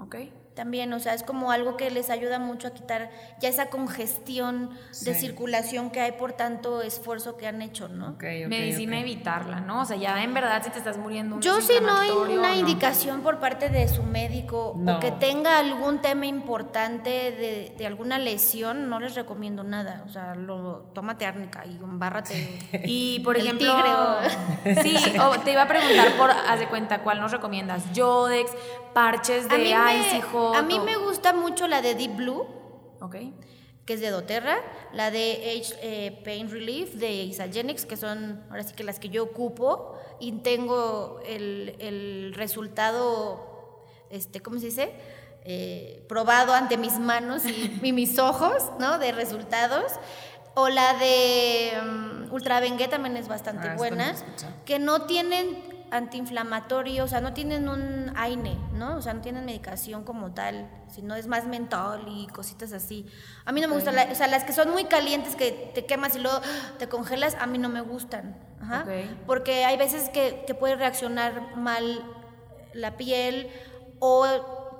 [0.00, 0.16] Ok.
[0.54, 4.70] También, o sea, es como algo que les ayuda mucho a quitar ya esa congestión
[5.02, 8.10] de circulación que hay por tanto esfuerzo que han hecho, ¿no?
[8.10, 9.80] Ok, ok, Medicina evitarla, ¿no?
[9.80, 12.48] O sea, ya en verdad si te estás muriendo un Yo si no hay una
[12.48, 12.54] no.
[12.54, 14.96] indicación por parte de su médico No.
[14.96, 20.04] o que tenga algún tema importante de, de alguna lesión, no les recomiendo nada.
[20.06, 22.58] O sea, lo, tómate árnica y embárrate.
[22.84, 23.74] Y por El ejemplo,
[24.64, 27.90] tigre sí, o te iba a preguntar por, haz de cuenta, ¿cuál nos recomiendas?
[27.92, 28.50] Yodex,
[28.92, 29.72] parches de mí
[30.54, 32.46] A mí me gusta mucho la de Deep Blue,
[33.00, 33.16] Ok.
[33.86, 34.58] que es de doTERRA,
[34.92, 39.08] la de Age eh, Pain Relief de Isagenix, que son ahora sí que las que
[39.08, 44.92] yo ocupo y tengo el, el resultado, este, ¿cómo se dice?
[45.44, 48.98] Eh, probado ante mis manos y, y mis ojos, ¿no?
[48.98, 49.92] De resultados.
[50.54, 54.14] O la de um, Ultra Bengue también es bastante Ah, buena,
[54.66, 58.96] que no tienen antiinflamatorio, o sea, no tienen un AINE, ¿no?
[58.96, 63.06] O sea, no tienen medicación como tal, sino es más mentol y cositas así.
[63.44, 65.84] A mí no me gustan, la- o sea, las que son muy calientes que te
[65.86, 66.40] quemas y luego
[66.78, 68.36] te congelas, a mí no me gustan.
[68.60, 68.82] Ajá.
[68.82, 68.90] Ok.
[69.26, 72.02] Porque hay veces que, que puede reaccionar mal
[72.72, 73.48] la piel
[73.98, 74.26] o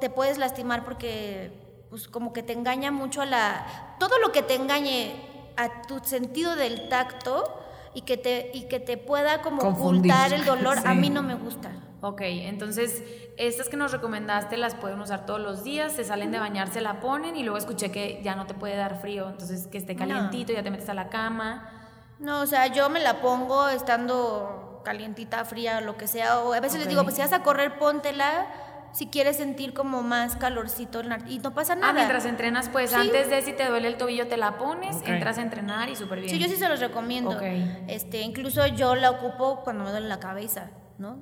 [0.00, 1.60] te puedes lastimar porque
[1.90, 5.14] pues como que te engaña mucho a la todo lo que te engañe
[5.56, 7.58] a tu sentido del tacto
[7.94, 10.12] y que te y que te pueda como Confundir.
[10.12, 11.70] ocultar el dolor a mí no me gusta.
[12.00, 13.04] Ok, entonces
[13.36, 16.80] estas que nos recomendaste las pueden usar todos los días, se salen de bañar, se
[16.80, 19.94] la ponen y luego escuché que ya no te puede dar frío, entonces que esté
[19.94, 20.00] No.
[20.00, 21.70] calientito, ya te metes a la cama.
[22.18, 26.40] No, o sea, yo me la pongo estando calientita, fría, lo que sea.
[26.40, 28.46] O a veces les digo, pues si vas a correr, póntela
[28.92, 31.88] si quieres sentir como más calorcito y no pasa nada.
[31.88, 32.96] Ah, mientras entrenas, pues Sí.
[32.96, 36.20] antes de si te duele el tobillo te la pones, entras a entrenar y súper
[36.20, 36.30] bien.
[36.30, 37.30] Sí, yo sí se los recomiendo.
[37.30, 37.42] Ok.
[37.88, 41.18] Este, incluso yo la ocupo cuando me duele la cabeza, ¿no?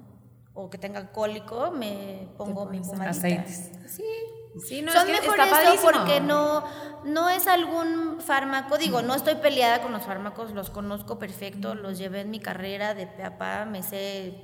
[0.55, 3.11] O que tenga cólico, me pongo mi pomadita.
[3.11, 3.71] aceites.
[3.87, 4.05] Sí.
[4.67, 5.93] Sí, no, Son es que mejores está esto padrísimo.
[6.05, 6.65] porque no,
[7.05, 11.99] no es algún fármaco, digo, no estoy peleada con los fármacos, los conozco perfecto, los
[11.99, 14.35] llevé en mi carrera de pe a pa, me sé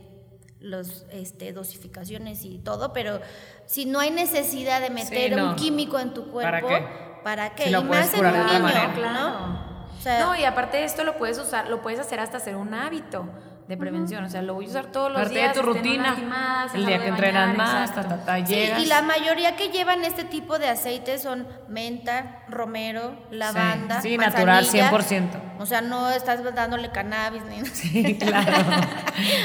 [0.60, 3.20] los este, dosificaciones y todo, pero
[3.66, 5.50] si no hay necesidad de meter no.
[5.50, 7.20] un químico en tu ¿Para cuerpo, qué?
[7.22, 7.64] ¿para qué?
[7.64, 9.12] Si lo y más en un de niño, manera.
[9.12, 9.86] ¿no?
[9.98, 12.56] O sea, no, y aparte de esto lo puedes usar, lo puedes hacer hasta hacer
[12.56, 13.28] un hábito
[13.66, 14.22] de prevención.
[14.24, 15.52] O sea, lo voy a usar todos los Parte de días.
[15.54, 16.02] tu estén rutina.
[16.10, 18.80] lastimadas, El día que de entrenas bañar, más, ta, ta, ta, Sí, llegas.
[18.80, 24.64] y la mayoría que llevan este tipo de aceites son menta, romero, lavanda, Sí, natural,
[24.64, 24.90] manzanilla.
[24.90, 25.45] 100%.
[25.58, 28.52] O sea, no estás dándole cannabis ni, Sí, claro.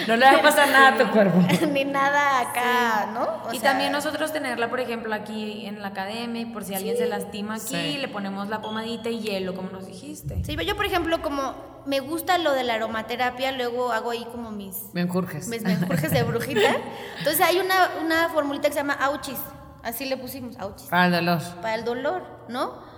[0.08, 1.40] No le va a pasar nada a tu cuerpo.
[1.72, 3.50] ni nada acá, ¿no?
[3.50, 6.76] O y sea, también nosotros tenerla, por ejemplo, aquí en la academia, y por si
[6.76, 7.98] alguien se lastima aquí, Sí.
[7.98, 10.44] le ponemos la pomadita y hielo, como nos dijiste.
[10.44, 11.56] Sí, yo por ejemplo, como
[11.86, 15.48] me gusta lo de la aromaterapia, luego hago ahí como mis, Me enjurjes.
[15.48, 16.76] mis menjurjes de brujita.
[17.20, 19.40] Entonces hay una, una formulita que se llama Auchis,
[19.82, 21.42] así le pusimos, Auchis, Para el dolor.
[21.62, 22.91] para el dolor, ¿no?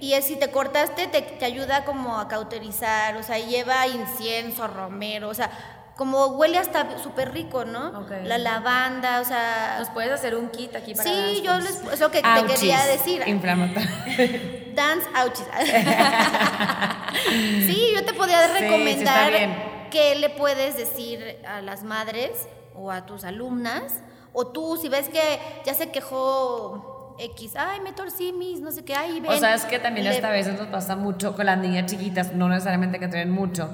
[0.00, 4.66] Y es, si te cortaste, te, te ayuda como a cauterizar, o sea, lleva incienso,
[4.66, 5.50] romero, o sea,
[5.96, 8.06] como huele hasta súper rico, ¿no?
[8.24, 9.76] La lavanda, o sea...
[9.78, 12.84] Nos puedes hacer un kit aquí para Sí, yo les, es lo que te quería
[12.84, 13.22] decir.
[13.26, 13.88] Inflamatorio.
[14.74, 15.48] Dance Ouchies.
[17.66, 19.88] sí, yo te podía Sí, sí, recomendar está bien.
[19.90, 24.02] qué le puedes decir a las madres o a tus alumnas.
[24.34, 28.84] O tú, si ves que ya se quejó X, ay, me torcí mis, no sé
[28.84, 29.30] qué, ay, ven.
[29.30, 32.48] O sabes que también le- esta veces nos pasa mucho con las niñas chiquitas, no
[32.48, 33.70] necesariamente que traen mucho.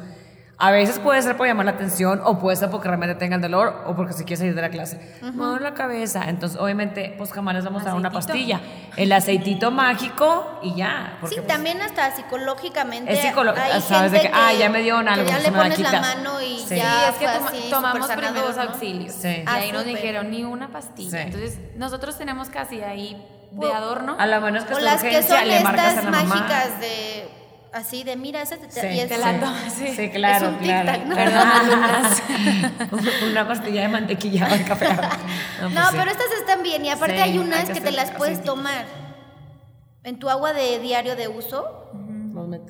[0.58, 3.82] A veces puede ser por llamar la atención o puede ser porque realmente tengan dolor
[3.86, 5.18] o porque se quiere salir de la clase.
[5.34, 6.28] No la cabeza.
[6.28, 8.60] Entonces, obviamente, pues jamás les vamos a dar una pastilla.
[8.96, 11.16] El aceitito mágico y ya.
[11.20, 13.12] porque, Sí, pues, también hasta psicológicamente.
[13.12, 13.18] Es
[13.74, 15.50] hay sabes de gente que, ah, ya me dio un algo, que ya se le
[15.50, 16.00] la pones la quitas.
[16.16, 16.64] mano y Sí.
[16.68, 18.62] Sí, ya es que fue toma- así, tomamos primeros ¿no?
[18.62, 19.14] auxilios.
[19.14, 19.28] Sí.
[19.28, 19.96] Y Ah, ahí nos súper.
[19.96, 21.10] dijeron ni una pastilla.
[21.10, 21.16] Sí.
[21.26, 23.20] Entonces, nosotros tenemos casi ahí
[23.52, 24.16] de adorno.
[24.18, 26.34] A lo menos que O las que son le marcas a estas la mamá.
[26.34, 27.28] mágicas de.
[27.72, 29.94] Así de, mira, esa te, Sí, y es- Te la tomas, sí.
[29.96, 31.04] Sí, claro, Es un claro.
[31.06, 31.14] ¿no?
[31.14, 31.48] Perdón,
[33.30, 34.88] una pastilla de mantequilla o de café.
[34.92, 35.96] No, No, pues sí.
[35.98, 36.84] pero estas están bien.
[36.84, 38.84] Y aparte Sí, hay hay unas que que te las puedes tomar
[40.04, 41.78] en tu agua de diario de uso.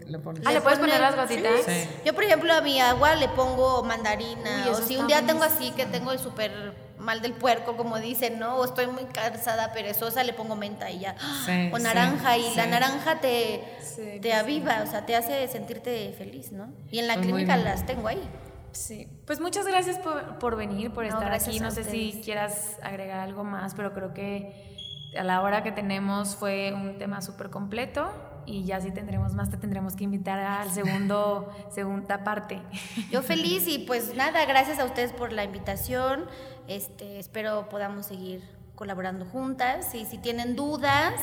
[0.07, 0.43] Le pones.
[0.45, 1.53] Ah, ¿le puedes poner las gotitas?
[1.67, 1.89] Sí.
[2.05, 4.65] Yo, por ejemplo, a mi agua le pongo mandarina.
[4.67, 7.99] Uy, o si un día tengo así que tengo el súper mal del puerco, como
[7.99, 8.57] dicen, ¿no?
[8.57, 11.15] O estoy muy cansada, perezosa, le pongo menta y ya.
[11.47, 12.39] Sí, o sí, naranja.
[12.39, 12.71] y la sí.
[12.71, 16.73] naranja te, Sí, te aviva, o sea, te hace sentirte feliz, ¿no?
[16.91, 17.65] Y en la Pues muy clínica bien.
[17.67, 18.23] las tengo ahí.
[18.73, 19.07] Sí.
[19.27, 21.59] Pues muchas gracias por, por venir, por No, estar aquí.
[21.59, 24.73] a No sé si quieras agregar algo más, pero creo que
[25.19, 28.11] a la hora que tenemos fue un tema súper completo
[28.47, 32.63] y ya si tendremos más te tendremos que invitar al segundo, segunda parte.
[33.11, 36.25] Yo feliz y pues nada, gracias a ustedes por la invitación.
[36.69, 38.43] Este, espero podamos seguir
[38.75, 41.15] colaborando juntas y si tienen dudas,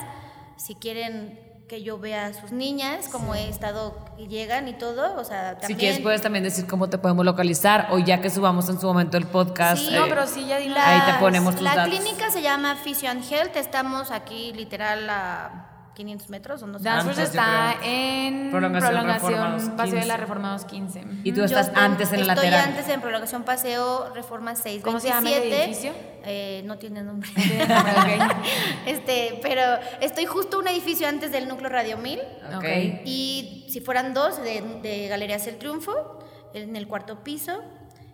[0.57, 5.15] si quieren que yo vea a sus niñas, como he estado y llegan y todo,
[5.19, 8.29] o sea, también Si quieres, puedes también decir cómo te podemos localizar o ya que
[8.31, 9.81] subamos en su momento el podcast.
[9.83, 11.93] Sí, eh, no, pero sí, ya di La- Ahí te ponemos tus La datos.
[11.93, 16.85] clínica se llama and Health, estamos aquí literal a 500 metros o no sé.
[16.85, 20.07] Yo está en Prolongación prolongación, Paseo de 15.
[20.07, 21.03] la Reformados 15.
[21.25, 22.69] Y tú estás estoy- antes en el estoy lateral.
[22.69, 24.81] antes en Prolongación Paseo Reforma 6.
[24.81, 25.91] ¿Cómo se llama el edificio?
[26.23, 27.29] Eh, no tiene nombre.
[28.85, 29.61] Este, pero
[30.01, 32.19] estoy justo un edificio antes del núcleo Radio 1000
[32.57, 32.65] Ok.
[33.05, 36.19] y si fueran dos de, de Galerías El Triunfo,
[36.53, 37.61] en el cuarto piso,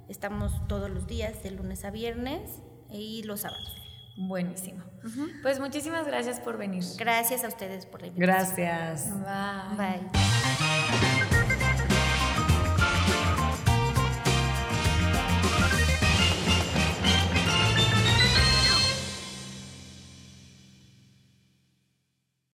[0.09, 2.61] estamos todos los días, de lunes a viernes
[2.91, 3.71] y los sábados.
[4.15, 4.83] Buenísimo.
[5.41, 6.83] Pues muchísimas gracias por venir.
[6.97, 8.55] Gracias a ustedes por la invitación.
[8.55, 9.09] Gracias.
[9.77, 9.99] Bye.
[10.09, 11.34] Bye.